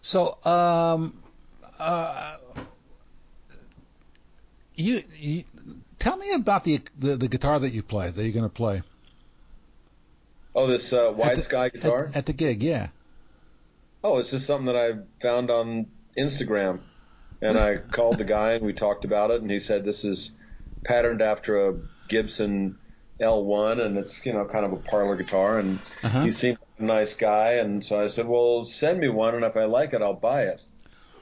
so, 0.01 0.37
um, 0.45 1.19
uh, 1.79 2.37
you, 4.81 5.03
you 5.17 5.43
tell 5.99 6.17
me 6.17 6.31
about 6.33 6.63
the, 6.63 6.81
the 6.97 7.15
the 7.17 7.27
guitar 7.27 7.59
that 7.59 7.71
you 7.73 7.83
play 7.83 8.09
that 8.11 8.23
you're 8.23 8.33
going 8.33 8.43
to 8.45 8.49
play 8.49 8.81
Oh, 10.53 10.67
this 10.67 10.91
uh, 10.91 11.13
wide 11.15 11.37
the- 11.37 11.41
sky 11.43 11.69
guitar. 11.69 12.07
at, 12.07 12.15
at 12.17 12.25
the 12.25 12.33
gig. 12.33 12.61
Yeah. 12.61 12.89
Oh, 14.03 14.17
it's 14.17 14.31
just 14.31 14.45
something 14.47 14.65
that 14.65 14.75
I 14.75 14.93
found 15.21 15.49
on 15.49 15.87
Instagram. 16.17 16.79
And 17.41 17.57
I 17.57 17.77
called 17.91 18.17
the 18.17 18.23
guy 18.25 18.53
and 18.53 18.65
we 18.65 18.73
talked 18.73 19.05
about 19.05 19.31
it 19.31 19.41
and 19.41 19.49
he 19.49 19.59
said 19.59 19.83
this 19.85 20.03
is 20.03 20.37
patterned 20.83 21.21
after 21.21 21.69
a 21.69 21.75
Gibson 22.07 22.77
L1 23.21 23.79
and 23.85 23.97
it's, 23.97 24.25
you 24.25 24.33
know, 24.33 24.45
kind 24.45 24.65
of 24.65 24.73
a 24.73 24.77
parlor 24.77 25.15
guitar 25.15 25.59
and 25.59 25.79
Uh-huh. 26.03 26.23
he 26.23 26.31
seemed 26.31 26.57
like 26.59 26.79
a 26.79 26.83
nice 26.83 27.15
guy 27.15 27.53
and 27.53 27.85
so 27.85 28.01
I 28.01 28.07
said, 28.07 28.27
"Well, 28.27 28.65
send 28.65 28.99
me 28.99 29.07
one 29.09 29.35
and 29.35 29.45
if 29.45 29.55
I 29.55 29.65
like 29.65 29.93
it, 29.93 30.01
I'll 30.01 30.13
buy 30.15 30.43
it." 30.43 30.61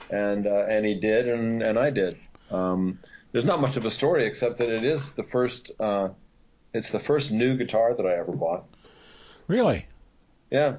And 0.10 0.48
uh, 0.48 0.66
and 0.70 0.86
he 0.86 0.96
did 0.96 1.28
and 1.28 1.62
and 1.62 1.78
I 1.78 1.89
did. 1.92 2.18
Um 2.50 3.00
there's 3.32 3.46
not 3.46 3.62
much 3.62 3.78
of 3.78 3.86
a 3.86 3.92
story 3.92 4.26
except 4.26 4.58
that 4.58 4.70
it 4.70 4.84
is 4.84 5.16
the 5.16 5.24
first 5.24 5.72
uh 5.80 6.10
it's 6.74 6.92
the 6.92 7.00
first 7.00 7.32
new 7.32 7.58
guitar 7.58 7.96
that 7.96 8.06
I 8.06 8.16
ever 8.18 8.32
bought. 8.32 8.66
Really? 9.48 9.88
Yeah. 10.52 10.78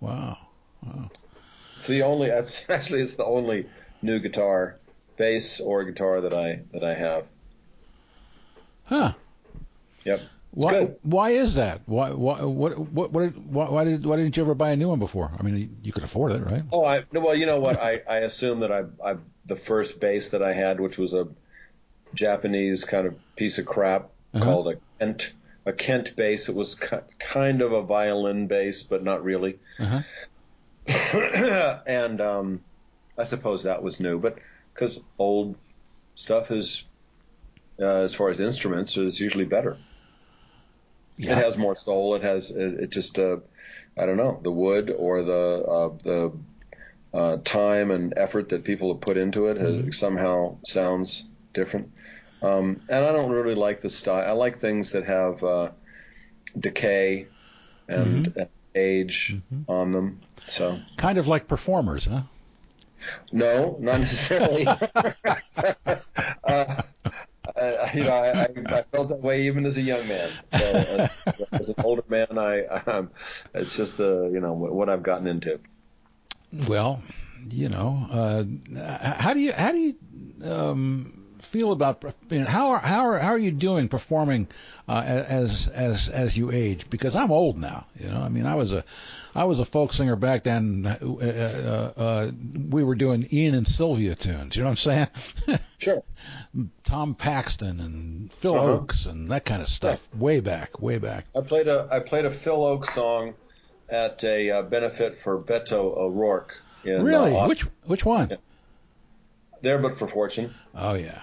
Wow. 0.00 0.38
Wow. 0.84 1.10
It's 1.78 1.88
the 1.88 2.02
only 2.02 2.28
it's 2.28 2.68
actually 2.70 3.02
it's 3.02 3.14
the 3.14 3.24
only 3.24 3.66
new 4.00 4.20
guitar, 4.20 4.78
bass 5.16 5.60
or 5.60 5.84
guitar 5.84 6.22
that 6.22 6.34
I 6.34 6.60
that 6.72 6.84
I 6.84 6.94
have. 6.94 7.24
Huh. 8.84 9.12
Yep. 10.04 10.20
Why? 10.54 10.72
good. 10.72 10.96
Why 11.02 11.30
is 11.30 11.54
that? 11.54 11.80
Why? 11.86 12.10
Why? 12.10 12.42
What? 12.42 12.78
What? 12.78 13.10
What? 13.10 13.36
Why, 13.36 13.70
why 13.70 13.84
did? 13.84 14.04
Why 14.04 14.16
didn't 14.16 14.36
you 14.36 14.42
ever 14.42 14.54
buy 14.54 14.72
a 14.72 14.76
new 14.76 14.88
one 14.88 14.98
before? 14.98 15.30
I 15.38 15.42
mean, 15.42 15.78
you 15.82 15.92
could 15.92 16.02
afford 16.02 16.32
it, 16.32 16.44
right? 16.44 16.62
Oh, 16.70 16.84
I 16.84 17.04
well, 17.10 17.34
you 17.34 17.46
know 17.46 17.58
what? 17.58 17.80
I 17.80 18.02
I 18.06 18.18
assume 18.18 18.60
that 18.60 18.70
I 18.70 18.84
I 19.02 19.16
the 19.46 19.56
first 19.56 19.98
bass 19.98 20.30
that 20.30 20.42
I 20.42 20.52
had, 20.52 20.78
which 20.78 20.98
was 20.98 21.14
a 21.14 21.28
Japanese 22.14 22.84
kind 22.84 23.06
of 23.06 23.14
piece 23.36 23.58
of 23.58 23.66
crap 23.66 24.10
Uh-huh. 24.34 24.44
called 24.44 24.68
a 24.68 24.76
Kent 24.98 25.32
a 25.64 25.72
Kent 25.72 26.16
bass. 26.16 26.48
It 26.48 26.54
was 26.56 26.74
ki- 26.74 26.96
kind 27.18 27.62
of 27.62 27.72
a 27.72 27.82
violin 27.82 28.46
bass, 28.48 28.82
but 28.82 29.04
not 29.04 29.22
really. 29.22 29.58
Uh-huh. 29.78 30.02
and 31.86 32.20
um, 32.20 32.60
I 33.16 33.24
suppose 33.24 33.62
that 33.64 33.82
was 33.82 34.00
new, 34.00 34.18
but 34.18 34.38
because 34.74 35.00
old 35.18 35.56
stuff 36.14 36.50
is, 36.50 36.84
uh, 37.80 37.84
as 37.84 38.14
far 38.14 38.30
as 38.30 38.40
instruments, 38.40 38.96
is 38.96 39.20
usually 39.20 39.44
better. 39.44 39.76
Yeah. 41.16 41.38
It 41.38 41.44
has 41.44 41.56
more 41.56 41.76
soul. 41.76 42.16
It 42.16 42.22
has 42.22 42.50
it, 42.50 42.74
it 42.80 42.90
just 42.90 43.18
uh, 43.18 43.36
I 43.96 44.06
don't 44.06 44.16
know 44.16 44.40
the 44.42 44.50
wood 44.50 44.90
or 44.90 45.22
the 45.22 45.64
uh, 45.68 45.90
the 46.02 46.32
uh, 47.14 47.36
time 47.44 47.90
and 47.90 48.14
effort 48.16 48.48
that 48.48 48.64
people 48.64 48.92
have 48.92 49.02
put 49.02 49.16
into 49.16 49.46
it 49.48 49.58
has, 49.58 49.96
somehow 49.98 50.56
sounds 50.64 51.24
different. 51.52 51.92
Um, 52.42 52.80
and 52.88 53.04
I 53.04 53.12
don't 53.12 53.30
really 53.30 53.54
like 53.54 53.80
the 53.82 53.90
style. 53.90 54.28
I 54.28 54.32
like 54.32 54.58
things 54.58 54.92
that 54.92 55.04
have 55.04 55.44
uh, 55.44 55.70
decay 56.58 57.28
and 57.88 58.32
and 58.36 58.48
age 58.74 59.36
on 59.68 59.92
them. 59.92 60.20
So 60.48 60.78
Kind 60.96 61.18
of 61.18 61.28
like 61.28 61.46
performers, 61.46 62.06
huh? 62.06 62.22
no, 63.32 63.76
not 63.80 64.00
necessarily. 64.00 64.66
uh, 66.44 66.82
I, 67.56 67.90
you 67.94 68.04
know, 68.04 68.12
I, 68.12 68.30
I, 68.30 68.48
I 68.78 68.82
felt 68.82 69.08
that 69.08 69.20
way 69.20 69.42
even 69.46 69.66
as 69.66 69.76
a 69.76 69.82
young 69.82 70.06
man. 70.06 70.30
So 70.52 70.58
as, 70.58 71.22
as 71.52 71.68
an 71.70 71.74
older 71.84 72.04
man, 72.08 72.38
I 72.38 72.64
um, 72.66 73.10
it's 73.54 73.76
just 73.76 73.98
the 73.98 74.30
you 74.32 74.40
know 74.40 74.52
what, 74.52 74.72
what 74.72 74.88
I've 74.88 75.02
gotten 75.02 75.26
into. 75.26 75.58
Well, 76.68 77.02
you 77.50 77.68
know, 77.68 78.06
uh, 78.10 78.44
how 79.14 79.34
do 79.34 79.40
you 79.40 79.52
how 79.52 79.72
do 79.72 79.78
you 79.78 79.96
um, 80.44 81.21
feel 81.42 81.72
about 81.72 82.02
you 82.30 82.40
know, 82.40 82.46
how 82.46 82.70
are 82.70 82.78
how 82.78 83.06
are 83.06 83.18
how 83.18 83.28
are 83.30 83.38
you 83.38 83.50
doing 83.50 83.88
performing 83.88 84.48
uh, 84.88 85.02
as 85.04 85.68
as 85.68 86.08
as 86.08 86.36
you 86.36 86.50
age? 86.50 86.88
Because 86.88 87.14
I'm 87.16 87.30
old 87.30 87.58
now. 87.58 87.86
You 87.98 88.08
know, 88.10 88.20
I 88.20 88.28
mean, 88.28 88.46
I 88.46 88.54
was 88.54 88.72
a 88.72 88.84
I 89.34 89.44
was 89.44 89.60
a 89.60 89.64
folk 89.64 89.92
singer 89.92 90.16
back 90.16 90.44
then. 90.44 90.86
Uh, 90.86 91.06
uh, 91.16 92.00
uh, 92.00 92.30
we 92.70 92.82
were 92.84 92.94
doing 92.94 93.26
Ian 93.32 93.54
and 93.54 93.66
Sylvia 93.68 94.14
tunes. 94.14 94.56
You 94.56 94.62
know 94.62 94.70
what 94.70 94.86
I'm 94.86 95.08
saying? 95.48 95.58
Sure. 95.78 96.04
Tom 96.84 97.16
Paxton 97.16 97.80
and 97.80 98.32
Phil 98.32 98.54
Uh-huh. 98.54 98.78
Ochs 98.78 99.06
and 99.08 99.32
that 99.32 99.44
kind 99.44 99.60
of 99.60 99.66
stuff. 99.68 100.08
Way 100.14 100.38
back, 100.38 100.80
way 100.80 100.98
back. 100.98 101.26
I 101.36 101.40
played 101.40 101.66
a 101.66 101.88
I 101.90 101.98
played 101.98 102.24
a 102.24 102.30
Phil 102.30 102.56
Ochs 102.58 102.90
song 102.92 103.34
at 103.88 104.22
a 104.22 104.48
uh, 104.50 104.62
benefit 104.62 105.20
for 105.20 105.38
Beto 105.40 105.96
O'Rourke 105.96 106.54
in 106.84 107.00
uh, 107.00 107.02
Really? 107.02 107.32
Which 107.48 107.62
which 107.84 108.04
one? 108.04 108.30
Yeah. 108.30 108.36
there, 109.60 109.78
but 109.78 109.98
for 109.98 110.06
fortune. 110.06 110.54
Oh 110.72 110.94
yeah. 110.94 111.22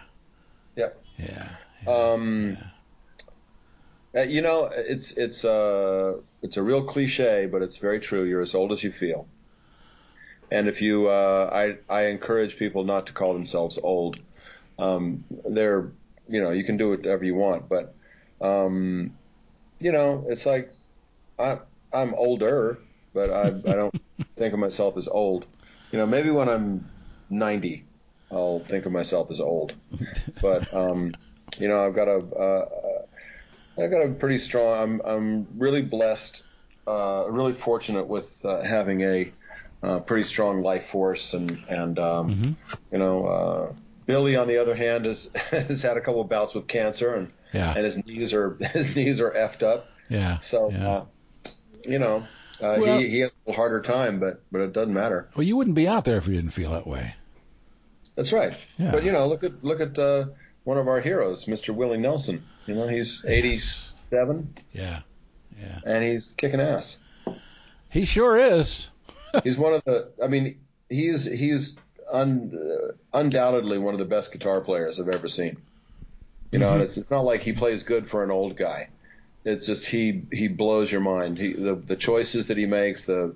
Yeah. 0.75 0.89
Yeah. 1.17 1.49
Um, 1.87 2.57
uh, 4.15 4.21
you 4.21 4.41
know, 4.41 4.69
it's 4.73 5.11
it's 5.11 5.45
uh 5.45 6.13
it's 6.41 6.57
a 6.57 6.63
real 6.63 6.83
cliche, 6.83 7.47
but 7.51 7.61
it's 7.61 7.77
very 7.77 7.99
true. 7.99 8.23
You're 8.23 8.41
as 8.41 8.55
old 8.55 8.71
as 8.71 8.83
you 8.83 8.91
feel. 8.91 9.27
And 10.51 10.67
if 10.67 10.81
you, 10.81 11.07
uh, 11.07 11.49
I 11.53 11.93
I 11.93 12.07
encourage 12.07 12.57
people 12.57 12.83
not 12.83 13.07
to 13.07 13.13
call 13.13 13.33
themselves 13.33 13.77
old. 13.81 14.19
Um, 14.79 15.25
they're, 15.47 15.91
you 16.27 16.41
know, 16.41 16.51
you 16.51 16.63
can 16.63 16.77
do 16.77 16.89
whatever 16.89 17.23
you 17.23 17.35
want, 17.35 17.67
but, 17.67 17.93
um, 18.41 19.11
you 19.79 19.91
know, 19.91 20.25
it's 20.29 20.45
like 20.45 20.73
I 21.37 21.59
I'm 21.93 22.15
older, 22.15 22.79
but 23.13 23.29
I 23.29 23.47
I 23.47 23.75
don't 23.75 23.93
think 24.37 24.53
of 24.53 24.59
myself 24.59 24.97
as 24.97 25.07
old. 25.07 25.45
You 25.91 25.99
know, 25.99 26.07
maybe 26.07 26.31
when 26.31 26.49
I'm 26.49 26.89
90, 27.29 27.83
I'll 28.31 28.59
think 28.59 28.85
of 28.85 28.91
myself 28.91 29.31
as 29.31 29.39
old. 29.39 29.73
But 30.41 30.73
um, 30.73 31.11
you 31.57 31.67
know, 31.67 31.85
I've 31.85 31.95
got 31.95 32.07
a 32.07 32.17
uh, 32.17 33.81
I've 33.81 33.91
got 33.91 34.01
a 34.05 34.09
pretty 34.09 34.37
strong. 34.37 34.77
I'm 34.81 35.01
I'm 35.03 35.47
really 35.57 35.81
blessed, 35.81 36.43
uh, 36.87 37.25
really 37.27 37.53
fortunate 37.53 38.07
with 38.07 38.29
uh, 38.45 38.61
having 38.61 39.01
a 39.01 39.31
uh, 39.81 39.99
pretty 40.01 40.23
strong 40.25 40.61
life 40.61 40.85
force, 40.87 41.33
and 41.33 41.63
and 41.69 41.97
um, 41.99 42.29
Mhm. 42.35 42.55
you 42.91 42.97
know, 42.99 43.25
uh, 43.27 43.73
Billy 44.05 44.35
on 44.35 44.47
the 44.47 44.57
other 44.57 44.75
hand 44.75 45.05
has 45.05 45.31
has 45.51 45.81
had 45.81 45.97
a 45.97 46.01
couple 46.01 46.21
of 46.21 46.29
bouts 46.29 46.53
with 46.55 46.67
cancer, 46.67 47.15
and 47.15 47.31
Yeah. 47.53 47.73
and 47.75 47.85
his 47.85 48.03
knees 48.05 48.33
are 48.33 48.55
his 48.73 48.95
knees 48.95 49.19
are 49.19 49.31
effed 49.31 49.63
up. 49.63 49.89
Yeah. 50.09 50.39
So 50.41 50.71
yeah. 50.71 50.89
uh, 50.89 51.05
you 51.85 51.99
know, 51.99 52.17
uh, 52.61 52.77
Well- 52.79 52.99
he 52.99 53.09
he 53.09 53.19
has 53.21 53.31
a 53.31 53.49
little 53.49 53.55
harder 53.61 53.81
time, 53.81 54.19
but 54.19 54.43
but 54.51 54.61
it 54.61 54.73
doesn't 54.73 54.93
matter. 54.93 55.29
Well, 55.35 55.45
you 55.45 55.55
wouldn't 55.57 55.75
be 55.75 55.87
out 55.87 56.05
there 56.05 56.17
if 56.17 56.27
you 56.27 56.33
didn't 56.35 56.51
feel 56.51 56.71
that 56.71 56.87
way. 56.87 57.15
That's 58.19 58.33
right. 58.33 58.53
Yeah. 58.77 58.91
But 58.91 59.05
you 59.05 59.13
know, 59.13 59.29
look 59.29 59.45
at 59.45 59.63
look 59.63 59.79
at 59.79 59.97
uh, 59.97 60.25
one 60.65 60.77
of 60.77 60.89
our 60.89 60.99
heroes, 60.99 61.45
Mr. 61.45 61.73
Willie 61.73 61.99
Nelson. 61.99 62.43
You 62.67 62.75
know, 62.75 62.85
he's 62.85 63.23
87 63.25 64.55
Yeah. 64.73 65.03
Yeah. 65.57 65.79
and 65.85 66.03
he's 66.03 66.33
kicking 66.35 66.59
ass. 66.59 67.01
He 67.89 68.03
sure 68.03 68.37
is. 68.37 68.89
He's 69.45 69.57
one 69.57 69.73
of 69.73 69.83
the. 69.85 70.09
I 70.21 70.27
mean, 70.27 70.59
he's 70.89 71.23
he's 71.23 71.77
un, 72.11 72.51
uh, 72.53 72.91
undoubtedly 73.17 73.77
one 73.77 73.93
of 73.93 73.99
the 73.99 74.05
best 74.05 74.33
guitar 74.33 74.59
players 74.59 74.99
I've 74.99 75.07
ever 75.07 75.29
seen. 75.29 75.55
You 76.51 76.59
know, 76.59 76.73
and 76.73 76.81
it's 76.81 76.97
it's 76.97 77.11
not 77.11 77.23
like 77.23 77.41
he 77.41 77.53
plays 77.53 77.83
good 77.83 78.09
for 78.09 78.21
an 78.21 78.31
old 78.31 78.57
guy. 78.57 78.89
It's 79.45 79.65
just 79.65 79.85
he 79.85 80.23
he 80.33 80.49
blows 80.49 80.91
your 80.91 81.01
mind. 81.01 81.37
He 81.37 81.53
the 81.53 81.75
the 81.75 81.95
choices 81.95 82.47
that 82.47 82.57
he 82.57 82.65
makes, 82.65 83.05
the 83.05 83.35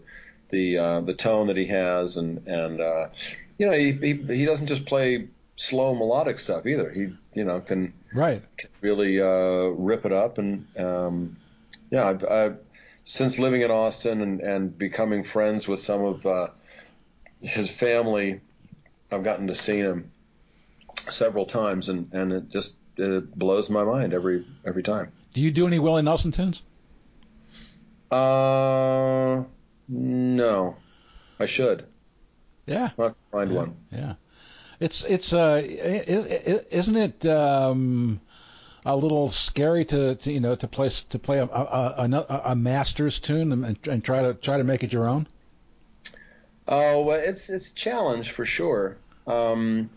the 0.49 0.77
uh, 0.77 1.01
the 1.01 1.13
tone 1.13 1.47
that 1.47 1.57
he 1.57 1.67
has, 1.67 2.17
and 2.17 2.45
and 2.47 2.81
uh, 2.81 3.07
you 3.63 3.69
know 3.69 3.77
he, 3.77 3.91
he 3.93 4.35
he 4.39 4.45
doesn't 4.45 4.67
just 4.67 4.85
play 4.85 5.29
slow 5.55 5.95
melodic 5.95 6.37
stuff 6.37 6.65
either. 6.65 6.91
He 6.91 7.13
you 7.33 7.45
know 7.45 7.61
can 7.61 7.93
Right. 8.13 8.43
really 8.81 9.21
uh, 9.21 9.69
rip 9.89 10.05
it 10.05 10.11
up. 10.11 10.37
And 10.37 10.67
um, 10.77 11.37
yeah, 11.89 12.09
I've, 12.09 12.25
I've 12.25 12.57
since 13.05 13.39
living 13.39 13.61
in 13.61 13.71
Austin 13.71 14.21
and, 14.21 14.41
and 14.41 14.77
becoming 14.77 15.23
friends 15.23 15.65
with 15.67 15.79
some 15.79 16.03
of 16.03 16.25
uh, 16.25 16.47
his 17.41 17.69
family, 17.69 18.41
I've 19.11 19.23
gotten 19.23 19.47
to 19.47 19.55
see 19.55 19.77
him 19.77 20.11
several 21.09 21.45
times, 21.45 21.87
and 21.87 22.11
and 22.13 22.33
it 22.33 22.49
just 22.49 22.73
it 22.97 23.33
blows 23.33 23.69
my 23.69 23.85
mind 23.85 24.13
every 24.13 24.43
every 24.65 24.83
time. 24.83 25.13
Do 25.33 25.39
you 25.39 25.51
do 25.51 25.67
any 25.67 25.79
Willie 25.79 26.01
Nelson 26.03 26.31
tunes? 26.31 26.61
Uh, 28.11 29.43
no, 29.87 30.75
I 31.39 31.45
should. 31.45 31.87
Yeah, 32.65 32.89
I'll 32.97 33.15
find 33.31 33.51
yeah. 33.51 33.57
one. 33.57 33.75
Yeah, 33.91 34.13
it's 34.79 35.03
it's 35.03 35.33
uh, 35.33 35.61
i- 35.63 36.03
i- 36.07 36.65
isn't 36.71 36.95
it 36.95 37.25
um, 37.25 38.19
a 38.85 38.95
little 38.95 39.29
scary 39.29 39.85
to, 39.85 40.15
to 40.15 40.31
you 40.31 40.39
know 40.39 40.55
to 40.55 40.67
play 40.67 40.89
to 40.89 41.19
play 41.19 41.39
a 41.39 41.45
a, 41.45 42.07
a, 42.09 42.41
a 42.47 42.55
master's 42.55 43.19
tune 43.19 43.51
and, 43.51 43.77
and 43.87 44.03
try 44.03 44.21
to 44.21 44.33
try 44.33 44.57
to 44.57 44.63
make 44.63 44.83
it 44.83 44.93
your 44.93 45.07
own? 45.09 45.27
Oh, 46.67 47.01
well, 47.01 47.19
it's 47.21 47.49
it's 47.49 47.69
a 47.71 47.75
challenge 47.75 48.31
for 48.31 48.45
sure. 48.45 48.97
Um, 49.27 49.89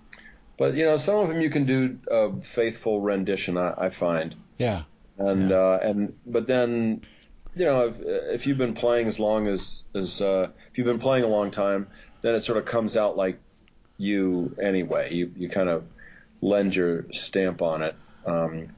but 0.59 0.75
you 0.75 0.85
know, 0.85 0.97
some 0.97 1.17
of 1.19 1.29
them 1.29 1.41
you 1.41 1.51
can 1.51 1.65
do 1.65 1.99
a 2.11 2.33
faithful 2.41 3.01
rendition. 3.01 3.57
I, 3.57 3.75
I 3.77 3.91
find, 3.91 4.35
Yeah, 4.59 4.83
and 5.19 5.51
Yeah. 5.51 5.57
uh, 5.57 5.79
and 5.83 6.17
but 6.27 6.47
then, 6.47 7.03
you 7.55 7.65
know, 7.67 7.89
if, 7.89 7.95
if 8.01 8.47
you've 8.47 8.59
been 8.59 8.75
playing 8.75 9.07
as 9.07 9.21
long 9.21 9.47
as 9.47 9.85
as 9.95 10.21
uh, 10.21 10.49
if 10.73 10.79
you've 10.79 10.87
been 10.87 10.99
playing 10.99 11.25
a 11.25 11.29
long 11.29 11.51
time, 11.53 11.89
then 12.23 12.35
it 12.35 12.45
sort 12.45 12.59
of 12.59 12.65
comes 12.65 12.97
out 12.97 13.17
like 13.17 13.41
you 13.99 14.57
anyway. 14.63 15.15
You 15.15 15.33
you 15.37 15.49
kind 15.49 15.69
of 15.69 15.87
lend 16.41 16.75
your 16.75 17.07
stamp 17.13 17.63
on 17.63 17.83
it. 17.83 17.97
Um, 18.27 18.69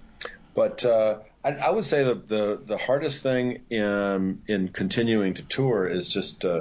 but 0.54 0.84
uh, 0.84 1.20
I, 1.44 1.50
I 1.52 1.70
would 1.70 1.84
say 1.84 2.04
the, 2.04 2.14
the 2.14 2.62
the 2.66 2.78
hardest 2.78 3.22
thing 3.22 3.64
in 3.70 4.42
in 4.48 4.68
continuing 4.68 5.34
to 5.34 5.42
tour 5.42 5.86
is 5.86 6.08
just 6.08 6.44
uh, 6.44 6.60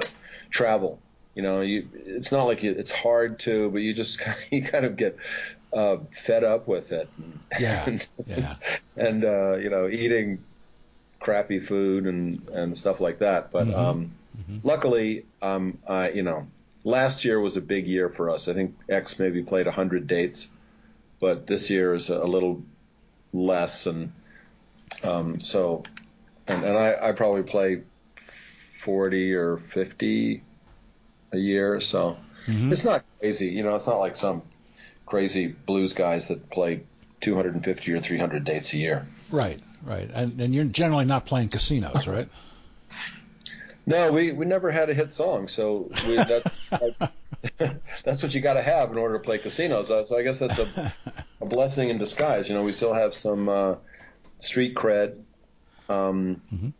travel. 0.50 1.02
You 1.34 1.42
know, 1.42 1.60
you 1.60 1.88
it's 1.92 2.32
not 2.32 2.44
like 2.44 2.62
you, 2.62 2.72
it's 2.72 2.90
hard 2.90 3.40
to, 3.40 3.70
but 3.70 3.78
you 3.78 3.94
just 3.94 4.20
you 4.52 4.62
kind 4.62 4.84
of 4.84 4.96
get 4.96 5.16
uh, 5.72 5.98
fed 6.12 6.44
up 6.44 6.68
with 6.68 6.92
it. 6.92 7.12
Yeah, 7.58 7.84
and, 7.86 8.08
yeah. 8.26 8.56
and 8.96 9.24
uh, 9.24 9.56
you 9.56 9.70
know, 9.70 9.88
eating 9.88 10.44
crappy 11.20 11.60
food 11.60 12.06
and 12.06 12.48
and 12.48 12.76
stuff 12.78 13.00
like 13.00 13.18
that. 13.20 13.50
But 13.52 13.68
Mhm. 13.68 13.78
um, 13.78 14.14
Mhm. 14.36 14.60
luckily, 14.64 15.26
um, 15.42 15.78
I 15.88 16.10
you 16.10 16.22
know, 16.22 16.46
last 16.88 17.24
year 17.24 17.38
was 17.38 17.56
a 17.56 17.60
big 17.60 17.86
year 17.86 18.08
for 18.08 18.30
us. 18.30 18.48
I 18.48 18.54
think 18.54 18.74
X 18.88 19.18
maybe 19.18 19.42
played 19.42 19.66
100 19.66 20.06
dates, 20.06 20.48
but 21.20 21.46
this 21.46 21.70
year 21.70 21.94
is 21.94 22.08
a 22.08 22.24
little 22.24 22.62
less, 23.32 23.86
and 23.86 24.12
um, 25.04 25.36
so 25.38 25.82
and, 26.46 26.64
and 26.64 26.76
I, 26.76 27.08
I 27.08 27.12
probably 27.12 27.42
play 27.42 27.82
40 28.80 29.34
or 29.34 29.58
50 29.58 30.42
a 31.32 31.38
year, 31.38 31.80
so 31.80 32.16
Mhm. 32.46 32.72
it's 32.72 32.84
not 32.84 33.04
crazy. 33.20 33.48
You 33.48 33.62
know, 33.62 33.74
it's 33.74 33.86
not 33.86 33.98
like 34.00 34.16
some 34.16 34.42
crazy 35.04 35.46
blues 35.46 35.92
guys 35.92 36.28
that 36.28 36.48
play 36.50 36.84
250 37.20 37.92
or 37.92 38.00
300 38.00 38.44
dates 38.44 38.72
a 38.72 38.78
year. 38.78 39.06
Right, 39.30 39.60
right. 39.82 40.08
And 40.12 40.40
and 40.40 40.54
you're 40.54 40.64
generally 40.64 41.04
not 41.04 41.26
playing 41.26 41.50
casinos, 41.50 42.06
right? 42.06 42.28
No, 43.88 44.12
we, 44.12 44.32
we 44.32 44.44
never 44.46 44.70
had 44.70 44.90
a 44.90 44.94
hit 44.94 45.12
song, 45.12 45.48
so 45.48 45.90
we, 46.06 46.16
that, 46.16 46.44
that's 48.04 48.22
what 48.22 48.34
you 48.34 48.40
got 48.40 48.54
to 48.54 48.62
have 48.62 48.90
in 48.90 48.98
order 48.98 49.14
to 49.18 49.20
play 49.24 49.38
casinos. 49.38 49.88
So 49.88 50.16
I 50.18 50.22
guess 50.22 50.38
that's 50.38 50.58
a, 50.58 50.68
a 51.40 51.46
blessing 51.46 51.88
in 51.88 51.98
disguise. 51.98 52.48
You 52.48 52.54
know, 52.54 52.62
we 52.64 52.72
still 52.72 52.94
have 52.94 53.14
some 53.14 53.48
uh, 53.48 53.74
street 54.40 54.74
cred, 54.74 55.22
um, 55.88 56.42
Mhm. 56.52 56.72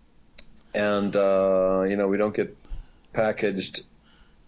and 0.74 1.16
uh, 1.16 1.84
you 1.88 1.96
know 1.96 2.08
we 2.08 2.18
don't 2.18 2.34
get 2.34 2.56
packaged 3.12 3.80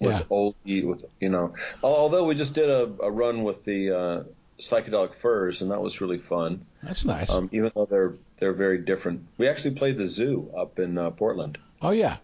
with 0.01 0.13
Yeah. 0.13 0.23
oldie 0.31 0.87
with 0.87 1.05
you 1.21 1.31
know. 1.31 1.55
Although 1.83 2.25
we 2.25 2.35
just 2.35 2.55
did 2.55 2.69
a, 2.69 2.83
a 3.03 3.11
run 3.11 3.43
with 3.43 3.65
the 3.65 3.91
uh, 3.97 4.23
psychedelic 4.61 5.15
furs, 5.17 5.63
and 5.63 5.71
that 5.71 5.81
was 5.81 6.01
really 6.01 6.19
fun. 6.19 6.67
That's 6.83 7.05
nice. 7.05 7.31
Um, 7.31 7.49
even 7.53 7.73
though 7.75 7.87
they're 7.91 8.17
they're 8.39 8.53
very 8.53 8.79
different. 8.85 9.23
We 9.39 9.49
actually 9.49 9.75
played 9.77 9.97
the 9.99 10.07
zoo 10.07 10.53
up 10.57 10.79
in 10.79 10.99
uh, 10.99 11.11
Portland. 11.11 11.59
oh 11.83 11.91
yeah, 11.91 12.19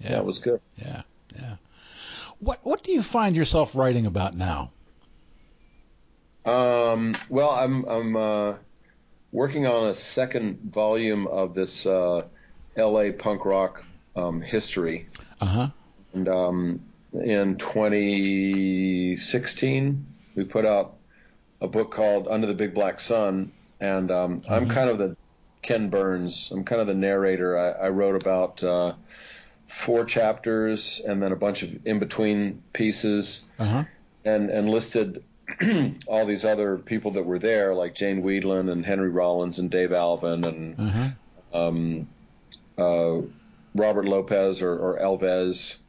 yeah, 0.00 0.12
That 0.12 0.24
was 0.24 0.38
good. 0.38 0.60
yeah, 0.76 1.02
yeah. 1.36 1.56
What 2.38 2.60
what 2.62 2.82
do 2.82 2.92
you 2.92 3.02
find 3.02 3.36
yourself 3.36 3.74
writing 3.76 4.06
about 4.06 4.34
now? 4.34 4.70
Um, 6.44 7.14
well, 7.28 7.50
I'm 7.50 7.84
I'm 7.84 8.16
uh, 8.16 8.54
working 9.30 9.66
on 9.66 9.88
a 9.88 9.94
second 9.94 10.72
volume 10.72 11.26
of 11.26 11.54
this 11.54 11.84
uh, 11.86 12.22
L.A. 12.76 13.12
punk 13.12 13.44
rock 13.44 13.84
um, 14.16 14.40
history, 14.40 15.08
Uh 15.40 15.46
huh. 15.46 15.68
and 16.14 16.28
um, 16.28 16.80
in 17.12 17.56
2016 17.58 20.06
we 20.36 20.44
put 20.44 20.64
out 20.64 20.96
a 21.60 21.66
book 21.68 21.90
called 21.90 22.26
Under 22.28 22.46
the 22.46 22.54
Big 22.54 22.72
Black 22.74 23.00
Sun, 23.00 23.52
and 23.80 24.10
um, 24.10 24.42
I'm 24.48 24.66
Mhm. 24.66 24.70
kind 24.70 24.88
of 24.90 24.98
the 24.98 25.16
Ken 25.62 25.90
Burns. 25.90 26.50
I'm 26.52 26.64
kind 26.64 26.80
of 26.80 26.86
the 26.86 26.94
narrator. 26.94 27.58
I, 27.58 27.70
I 27.86 27.88
wrote 27.90 28.22
about 28.22 28.64
uh, 28.64 28.94
four 29.70 30.04
chapters 30.04 31.00
and 31.06 31.22
then 31.22 31.32
a 31.32 31.36
bunch 31.36 31.62
of 31.62 31.86
in 31.86 31.98
between 31.98 32.62
pieces 32.72 33.48
Uh 33.58 33.64
huh. 33.64 33.84
and 34.24 34.50
and 34.50 34.68
listed 34.68 35.24
all 36.06 36.26
these 36.26 36.44
other 36.44 36.78
people 36.78 37.12
that 37.12 37.24
were 37.24 37.38
there, 37.38 37.74
like 37.74 37.94
Jane 37.94 38.22
Wiedlin 38.22 38.70
and 38.70 38.84
Henry 38.86 39.08
Rollins 39.10 39.58
and 39.58 39.70
Dave 39.70 39.92
Alvin 39.92 40.44
and 40.44 40.78
Uh 40.80 40.90
huh. 41.52 41.68
um, 41.68 42.08
uh, 42.78 43.22
Robert 43.74 44.06
Lopez 44.06 44.62
or, 44.62 44.72
or 44.72 44.98
El 44.98 45.16
Vez 45.16 45.82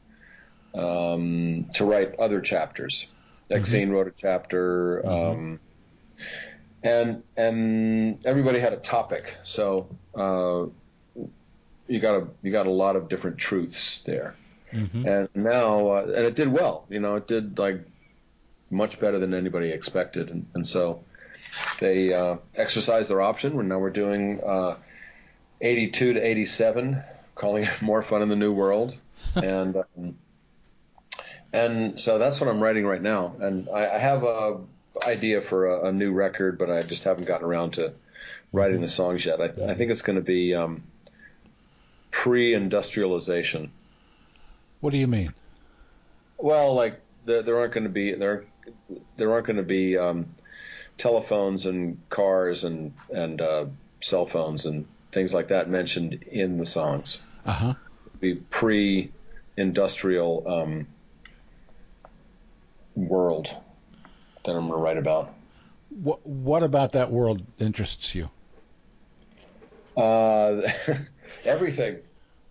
um, 0.73 1.67
to 1.75 1.85
write 1.85 2.15
other 2.19 2.41
chapters. 2.41 3.11
Exene 3.51 3.89
wrote 3.91 4.07
a 4.07 4.13
chapter, 4.17 5.05
um, 5.05 5.59
and 6.83 7.23
and 7.35 8.25
everybody 8.25 8.59
had 8.59 8.73
a 8.73 8.77
topic. 8.77 9.37
So 9.43 9.99
uh, 10.15 10.67
you 11.91 11.99
got 11.99 12.15
a 12.15 12.27
you 12.41 12.51
got 12.51 12.67
a 12.67 12.71
lot 12.71 12.95
of 12.95 13.09
different 13.09 13.37
truths 13.37 14.01
there. 14.03 14.35
hmm 14.71 15.05
And 15.05 15.29
now, 15.35 15.89
uh, 15.89 16.03
and 16.03 16.25
it 16.25 16.35
did 16.35 16.47
well. 16.47 16.85
You 16.89 17.01
know, 17.01 17.15
it 17.17 17.27
did 17.27 17.59
like 17.59 17.81
much 18.69 18.99
better 18.99 19.19
than 19.19 19.33
anybody 19.33 19.69
expected, 19.69 20.29
and, 20.29 20.45
and 20.55 20.65
so 20.65 21.03
they 21.79 22.13
uh, 22.13 22.37
exercised 22.55 23.09
their 23.09 23.21
option. 23.21 23.53
We're 23.55 23.63
now 23.63 23.79
we're 23.79 23.89
doing 23.89 24.39
uh, 24.41 24.77
82 25.59 26.13
to 26.13 26.19
87, 26.25 27.03
calling 27.35 27.65
it 27.65 27.81
more 27.81 28.01
fun 28.01 28.21
in 28.21 28.29
the 28.29 28.37
new 28.37 28.53
world, 28.53 28.95
and 29.35 29.75
um, 29.75 30.15
and 31.51 31.99
so 31.99 32.17
that's 32.17 32.39
what 32.39 32.49
I'm 32.49 32.63
writing 32.63 32.85
right 32.85 33.01
now. 33.01 33.35
And 33.39 33.67
I, 33.67 33.95
I 33.95 33.97
have 33.97 34.23
a 34.23 34.61
idea 35.05 35.41
for 35.41 35.67
a, 35.67 35.87
a 35.89 35.91
new 35.91 36.13
record, 36.13 36.57
but 36.57 36.69
I 36.69 36.81
just 36.83 37.03
haven't 37.03 37.25
gotten 37.25 37.45
around 37.45 37.73
to 37.73 37.93
writing 38.53 38.79
the 38.79 38.87
songs 38.87 39.25
yet. 39.25 39.41
I, 39.41 39.71
I 39.71 39.75
think 39.75 39.91
it's 39.91 40.01
going 40.01 40.17
to 40.17 40.21
be 40.23 40.55
um, 40.55 40.83
pre-industrialization. 42.21 43.71
What 44.79 44.91
do 44.91 44.99
you 44.99 45.07
mean? 45.07 45.33
Well, 46.37 46.75
like 46.75 47.01
there, 47.25 47.41
there 47.41 47.57
aren't 47.57 47.73
going 47.73 47.85
to 47.85 47.89
be 47.89 48.13
there 48.13 48.45
there 49.17 49.31
aren't 49.31 49.47
going 49.47 49.57
to 49.57 49.63
be 49.63 49.97
um, 49.97 50.27
telephones 50.99 51.65
and 51.65 51.97
cars 52.11 52.63
and 52.63 52.93
and 53.09 53.41
uh, 53.41 53.65
cell 54.01 54.27
phones 54.27 54.67
and 54.67 54.85
things 55.11 55.33
like 55.33 55.47
that 55.47 55.67
mentioned 55.67 56.21
in 56.29 56.59
the 56.59 56.65
songs. 56.65 57.23
Uh 57.43 57.53
huh. 57.53 57.73
Be 58.19 58.35
pre-industrial 58.35 60.43
um, 60.47 60.85
world 62.95 63.49
that 64.45 64.51
I'm 64.51 64.67
going 64.67 64.69
to 64.69 64.77
write 64.77 64.97
about. 64.97 65.33
What 65.89 66.23
what 66.23 66.61
about 66.61 66.91
that 66.91 67.09
world 67.09 67.41
interests 67.57 68.13
you? 68.13 68.29
Uh, 69.97 70.69
everything. 71.45 71.97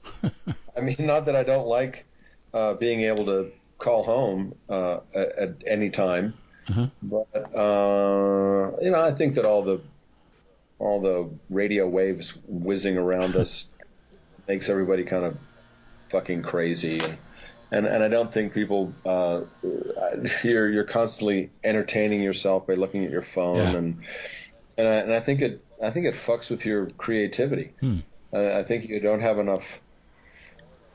I 0.77 0.81
mean, 0.81 0.97
not 1.01 1.27
that 1.27 1.37
I 1.37 1.43
don't 1.43 1.67
like 1.67 2.07
uh, 2.55 2.75
being 2.75 3.03
able 3.03 3.27
to 3.27 3.51
call 3.79 4.03
home 4.05 4.55
uh, 4.69 5.01
at, 5.15 5.29
at 5.39 5.51
any 5.67 5.91
time, 5.91 6.35
Mhm. 6.69 6.91
but 7.03 7.55
uh, 7.57 8.77
you 8.83 8.91
know, 8.91 9.01
I 9.01 9.13
think 9.13 9.35
that 9.37 9.45
all 9.45 9.63
the 9.63 9.81
all 10.79 11.01
the 11.01 11.31
radio 11.49 11.87
waves 11.89 12.37
whizzing 12.47 12.97
around 12.97 13.37
us 13.37 13.71
makes 14.49 14.69
everybody 14.69 15.05
kind 15.05 15.25
of 15.25 15.37
fucking 16.11 16.43
crazy, 16.43 16.99
and 16.99 17.17
and, 17.73 17.87
and 17.87 18.03
I 18.05 18.09
don't 18.09 18.33
think 18.33 18.53
people 18.53 18.93
uh, 19.07 19.43
you're 20.43 20.69
you're 20.71 20.85
constantly 20.85 21.51
entertaining 21.65 22.23
yourself 22.23 22.67
by 22.67 22.75
looking 22.75 23.05
at 23.05 23.11
your 23.11 23.23
phone, 23.23 23.57
Yeah. 23.57 23.77
and 23.77 24.03
and 24.77 24.89
I, 24.89 24.95
and 24.97 25.13
I 25.13 25.21
think 25.21 25.41
it 25.41 25.65
I 25.83 25.91
think 25.91 26.07
it 26.07 26.15
fucks 26.15 26.51
with 26.51 26.65
your 26.67 26.87
creativity. 26.99 27.73
Hmm. 27.81 27.99
I, 28.33 28.59
I 28.61 28.65
think 28.65 28.89
you 28.89 29.01
don't 29.01 29.21
have 29.21 29.39
enough 29.39 29.81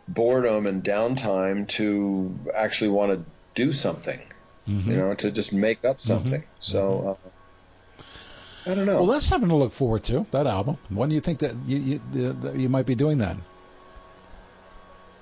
boredom 0.07 0.65
and 0.65 0.83
downtime 0.83 1.67
to 1.67 2.37
actually 2.55 2.89
want 2.89 3.11
to 3.11 3.25
do 3.55 3.73
something, 3.73 4.19
Mhm. 4.67 4.85
you 4.85 4.97
know, 4.97 5.13
to 5.15 5.31
just 5.31 5.53
make 5.53 5.83
up 5.85 6.01
something. 6.01 6.43
So 6.59 7.17
uh, 7.23 7.29
I 8.69 8.73
don't 8.75 8.85
know. 8.85 8.97
Well, 8.97 9.07
that's 9.07 9.25
something 9.25 9.49
to 9.49 9.55
look 9.55 9.73
forward 9.73 10.03
to. 10.05 10.25
That 10.31 10.47
album. 10.47 10.77
When 10.89 11.09
do 11.09 11.15
you 11.15 11.21
think 11.21 11.39
that 11.39 11.55
you 11.67 11.77
you, 12.13 12.33
that 12.33 12.55
you 12.55 12.69
might 12.69 12.85
be 12.85 12.95
doing 12.95 13.19
that? 13.19 13.37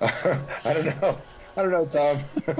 I 0.00 0.72
don't 0.74 1.00
know. 1.00 1.18
I 1.56 1.62
don't 1.62 1.70
know, 1.70 1.86
Tom. 1.86 2.18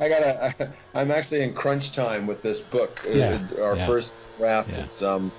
I 0.00 0.08
gotta. 0.08 0.54
I, 0.94 1.00
am 1.00 1.10
actually 1.10 1.42
in 1.42 1.54
crunch 1.54 1.94
time 1.94 2.26
with 2.26 2.42
this 2.42 2.60
book. 2.60 3.04
Uh, 3.06 3.10
yeah, 3.10 3.40
Our 3.60 3.76
yeah. 3.76 3.86
first 3.86 4.12
draft 4.38 4.70
yeah. 4.70 4.84
is 4.84 5.02
um 5.02 5.32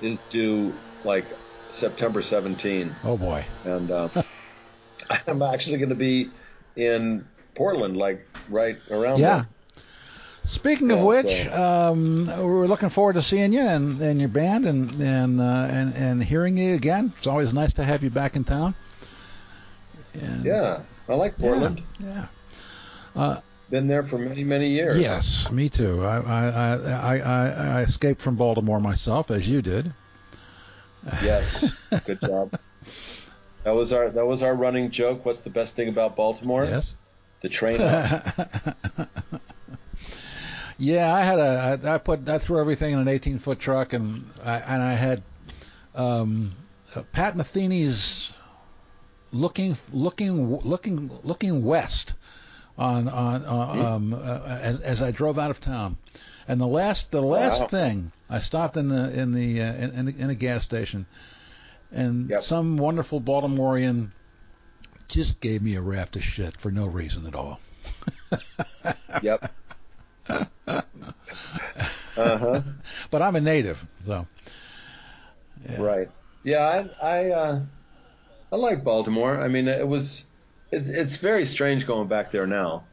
is 0.00 0.18
due 0.30 0.74
like 1.04 1.24
September 1.70 2.22
17. 2.22 2.94
Oh 3.04 3.16
boy. 3.16 3.44
And 3.64 3.90
uh, 3.90 4.08
I'm 5.26 5.42
actually 5.42 5.78
going 5.78 5.88
to 5.90 5.94
be 5.94 6.30
in 6.76 7.26
Portland, 7.54 7.96
like 7.96 8.26
right 8.48 8.76
around. 8.90 9.18
Yeah. 9.20 9.36
There. 9.36 9.46
Speaking 10.44 10.90
of 10.90 11.00
which, 11.00 11.26
so- 11.44 11.90
um, 11.92 12.26
we're 12.26 12.66
looking 12.66 12.88
forward 12.88 13.12
to 13.14 13.22
seeing 13.22 13.52
you 13.52 13.60
and, 13.60 14.00
and 14.00 14.18
your 14.18 14.28
band 14.28 14.66
and 14.66 14.90
and, 15.00 15.40
uh, 15.40 15.44
and 15.70 15.94
and 15.94 16.22
hearing 16.22 16.58
you 16.58 16.74
again. 16.74 17.12
It's 17.18 17.26
always 17.28 17.52
nice 17.54 17.72
to 17.74 17.84
have 17.84 18.02
you 18.02 18.10
back 18.10 18.34
in 18.36 18.42
town. 18.44 18.74
And- 20.14 20.44
Yeah, 20.44 20.80
I 21.08 21.14
like 21.14 21.38
Portland. 21.38 21.82
Yeah. 22.00 22.26
yeah. 23.14 23.40
Been 23.70 23.86
there 23.86 24.02
for 24.02 24.18
many, 24.18 24.44
many 24.44 24.68
years. 24.68 24.98
Yes, 24.98 25.50
me 25.50 25.68
too. 25.70 26.04
I, 26.04 26.18
I 26.18 26.46
I 26.48 27.16
I 27.18 27.48
I 27.78 27.82
escaped 27.82 28.20
from 28.20 28.36
Baltimore 28.36 28.80
myself, 28.80 29.30
as 29.30 29.48
you 29.48 29.62
did. 29.62 29.94
Yes. 31.22 31.72
Good 32.04 32.20
job. 32.20 32.58
That 33.64 33.74
was 33.74 33.92
our 33.92 34.10
that 34.10 34.26
was 34.26 34.42
our 34.42 34.54
running 34.54 34.90
joke. 34.90 35.24
What's 35.24 35.40
the 35.40 35.50
best 35.50 35.74
thing 35.76 35.88
about 35.88 36.16
Baltimore? 36.16 36.64
Yes. 36.64 36.94
The 37.40 37.48
train. 37.48 37.78
Yeah, 40.78 41.14
I 41.14 41.20
had 41.20 41.38
a 41.38 41.80
I, 41.84 41.94
I 41.94 41.98
put 41.98 42.28
I 42.28 42.38
threw 42.38 42.58
everything 42.60 42.92
in 42.92 42.98
an 42.98 43.06
18 43.06 43.38
foot 43.38 43.60
truck 43.60 43.92
and 43.92 44.24
I 44.42 44.56
and 44.56 44.82
I 44.82 44.94
had 44.94 45.22
um, 45.94 46.52
uh, 46.96 47.02
Pat 47.12 47.36
Metheny's 47.36 48.32
looking 49.30 49.76
looking 49.92 50.58
looking 50.60 51.10
looking 51.22 51.62
west 51.64 52.14
on 52.76 53.08
on 53.08 53.44
uh, 53.44 53.94
um, 53.94 54.12
uh, 54.14 54.18
as, 54.60 54.80
as 54.80 55.02
I 55.02 55.12
drove 55.12 55.38
out 55.38 55.50
of 55.52 55.60
town. 55.60 55.98
And 56.48 56.60
the 56.60 56.66
last 56.66 57.12
the 57.12 57.22
last 57.22 57.60
Wow. 57.62 57.66
thing 57.68 58.12
I 58.28 58.40
stopped 58.40 58.76
in 58.76 58.88
the 58.88 59.12
in 59.12 59.30
the 59.32 59.62
uh, 59.62 59.72
in, 59.74 60.08
in, 60.08 60.20
in 60.20 60.30
a 60.30 60.34
gas 60.34 60.64
station, 60.64 61.06
and 61.92 62.30
Yep. 62.30 62.42
some 62.42 62.76
wonderful 62.76 63.20
Baltimorean 63.20 64.10
just 65.08 65.40
gave 65.40 65.62
me 65.62 65.74
a 65.76 65.80
raft 65.80 66.16
of 66.16 66.22
shit 66.24 66.58
for 66.60 66.70
no 66.70 66.86
reason 66.86 67.26
at 67.26 67.34
all. 67.34 67.60
yep. 69.22 69.52
Uh 72.14 72.36
huh. 72.36 72.60
But 73.10 73.22
I'm 73.22 73.36
a 73.36 73.40
native, 73.40 73.86
so 74.04 74.26
yeah. 75.64 75.80
Right. 75.80 76.08
Yeah, 76.44 76.86
I 77.00 77.06
I 77.06 77.30
uh, 77.30 77.60
I 78.52 78.56
like 78.56 78.84
Baltimore. 78.84 79.40
I 79.40 79.48
mean, 79.48 79.66
it 79.66 79.86
was 79.88 80.28
it's 80.70 80.88
it's 80.88 81.16
very 81.16 81.46
strange 81.46 81.86
going 81.86 82.08
back 82.08 82.30
there 82.30 82.46
now 82.46 82.84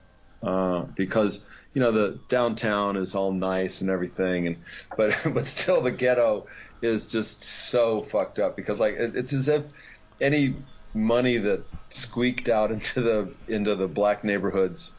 uh, 0.41 0.81
because 0.95 1.45
you 1.73 1.81
know 1.81 1.91
the 1.91 2.19
downtown 2.29 2.95
is 2.95 3.13
all 3.15 3.33
nice 3.33 3.81
and 3.81 3.89
everything, 3.89 4.47
and 4.47 4.63
but 4.95 5.15
but 5.33 5.47
still 5.47 5.81
the 5.81 5.91
ghetto 5.91 6.47
is 6.81 7.07
just 7.07 7.43
so 7.43 8.03
fucked 8.03 8.39
up 8.39 8.55
because 8.55 8.79
like 8.79 8.95
it, 8.95 9.15
it's 9.15 9.33
as 9.33 9.47
if 9.49 9.63
any 10.21 10.55
money 10.93 11.37
that 11.37 11.63
squeaked 11.89 12.49
out 12.49 12.71
into 12.75 13.01
the 13.01 13.35
into 13.47 13.75
the 13.75 13.87
black 13.87 14.23
neighborhoods 14.23 14.95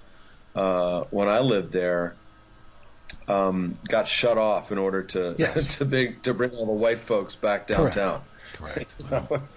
uh, 0.55 1.03
when 1.11 1.29
I 1.29 1.41
lived 1.41 1.73
there 1.73 2.17
um, 3.29 3.77
got 3.89 4.09
shut 4.09 4.39
off 4.39 4.73
in 4.73 4.79
order 4.79 5.03
to 5.05 5.35
Yes. 5.39 5.79
to 5.79 5.85
big 5.85 6.23
to 6.25 6.35
bring 6.35 6.51
all 6.51 6.67
the 6.67 6.73
white 6.73 7.01
folks 7.01 7.35
back 7.35 7.67
Correct. 7.69 7.97
downtown. 7.97 8.23
Correct. 8.55 8.97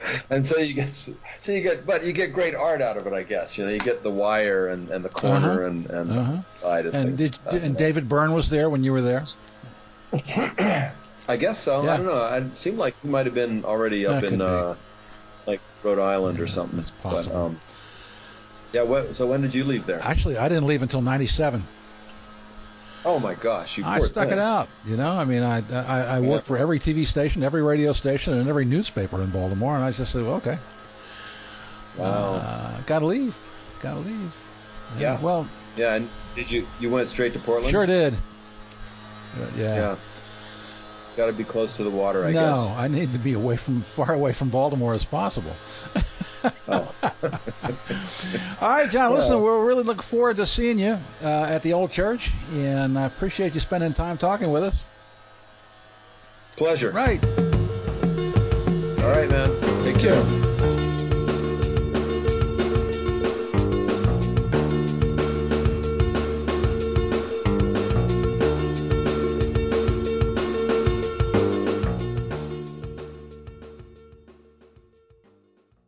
and 0.29 0.45
so 0.45 0.57
you 0.57 0.73
get 0.75 0.91
so 0.93 1.17
you 1.51 1.61
get 1.61 1.85
but 1.85 2.05
you 2.05 2.13
get 2.13 2.31
great 2.33 2.53
art 2.55 2.81
out 2.81 2.97
of 2.97 3.07
it, 3.07 3.13
I 3.13 3.23
guess. 3.23 3.57
You 3.57 3.65
know, 3.65 3.71
you 3.71 3.79
get 3.79 4.03
the 4.03 4.11
wire 4.11 4.67
and, 4.67 4.89
and 4.89 5.03
the 5.03 5.09
corner 5.09 5.63
Uh-huh. 5.65 5.67
and 5.67 5.85
and 5.89 6.09
Uh-huh. 6.09 6.89
And 6.93 7.17
did 7.17 7.37
and 7.49 7.75
David 7.77 8.07
Byrne 8.07 8.33
was 8.33 8.49
there 8.49 8.69
when 8.69 8.83
you 8.83 8.91
were 8.93 9.01
there? 9.01 9.25
I 11.27 11.37
guess 11.37 11.59
so. 11.59 11.83
Yeah. 11.83 11.93
I 11.93 11.97
don't 11.97 12.05
know. 12.05 12.25
It 12.51 12.57
seemed 12.57 12.77
like 12.77 12.95
he 13.01 13.07
might 13.07 13.25
have 13.25 13.35
been 13.35 13.63
already 13.65 14.05
up 14.05 14.21
That 14.21 14.31
in 14.33 14.41
uh, 14.41 14.75
like 15.47 15.61
Rhode 15.83 15.99
Island 15.99 16.39
or 16.39 16.47
something. 16.47 16.77
that's 16.77 16.91
possible. 16.91 17.33
But, 17.33 17.39
um, 17.45 17.59
yeah. 18.73 18.81
What, 18.83 19.15
so 19.15 19.27
when 19.27 19.41
did 19.41 19.53
you 19.55 19.63
leave 19.63 19.85
there? 19.85 20.01
Actually, 20.01 20.37
I 20.37 20.49
didn't 20.49 20.65
leave 20.65 20.81
until 20.81 21.01
'97. 21.01 21.63
oh 23.05 23.19
my 23.19 23.35
gosh, 23.35 23.77
you 23.77 23.83
I 23.85 23.99
stuck 24.01 24.29
thing. 24.29 24.37
it 24.37 24.41
out. 24.41 24.67
You 24.85 24.97
know, 24.97 25.11
I 25.11 25.23
mean, 25.25 25.43
I 25.43 25.63
I, 25.71 26.17
I 26.17 26.19
worked 26.19 26.47
for 26.47 26.57
every 26.57 26.79
TV 26.79 27.05
station, 27.07 27.43
every 27.43 27.61
radio 27.61 27.93
station, 27.93 28.33
and 28.33 28.49
every 28.49 28.65
newspaper 28.65 29.21
in 29.21 29.29
Baltimore, 29.29 29.75
and 29.75 29.83
I 29.83 29.91
just 29.91 30.11
said, 30.11 30.23
well, 30.23 30.35
okay, 30.35 30.57
Wow. 31.97 32.33
uh, 32.35 32.81
gotta 32.85 33.05
leave, 33.05 33.37
gotta 33.81 33.99
leave. 33.99 34.33
Yeah. 34.97 35.19
Well, 35.21 35.47
yeah. 35.77 35.95
And 35.95 36.09
did 36.35 36.49
you 36.51 36.65
you 36.79 36.89
went 36.89 37.07
straight 37.07 37.33
to 37.33 37.39
Portland? 37.39 37.71
sure 37.71 37.85
did. 37.85 38.15
But, 39.39 39.55
yeah. 39.57 39.75
Yeah. 39.75 39.95
Got 41.15 41.27
to 41.27 41.33
be 41.33 41.43
close 41.43 41.77
to 41.77 41.83
the 41.83 41.91
water, 41.91 42.25
I 42.25 42.31
no, 42.31 42.49
guess. 42.49 42.65
No, 42.65 42.73
I 42.73 42.87
need 42.87 43.13
to 43.13 43.19
be 43.19 43.33
away 43.33 43.55
from 43.55 43.81
far 43.81 44.13
away 44.13 44.33
from 44.33 44.49
Baltimore 44.49 44.93
as 44.93 45.05
possible. 45.05 45.55
Oh. 46.67 46.93
All 48.61 48.69
right, 48.69 48.89
John. 48.89 49.11
Yeah. 49.11 49.17
Listen, 49.17 49.41
we're 49.41 49.65
really 49.65 49.83
looking 49.83 50.01
forward 50.01 50.37
to 50.37 50.45
seeing 50.45 50.79
you 50.79 50.97
uh, 51.21 51.27
at 51.49 51.61
the 51.61 51.73
old 51.73 51.91
church, 51.91 52.31
and 52.51 52.97
I 52.97 53.03
appreciate 53.05 53.53
you 53.53 53.59
spending 53.59 53.93
time 53.93 54.17
talking 54.17 54.51
with 54.51 54.63
us. 54.63 54.83
Pleasure. 56.57 56.91
Right. 56.91 57.23
All 57.23 59.09
right, 59.09 59.29
man. 59.29 59.61
Take 59.83 59.99
care. 59.99 60.15
You. 60.15 60.72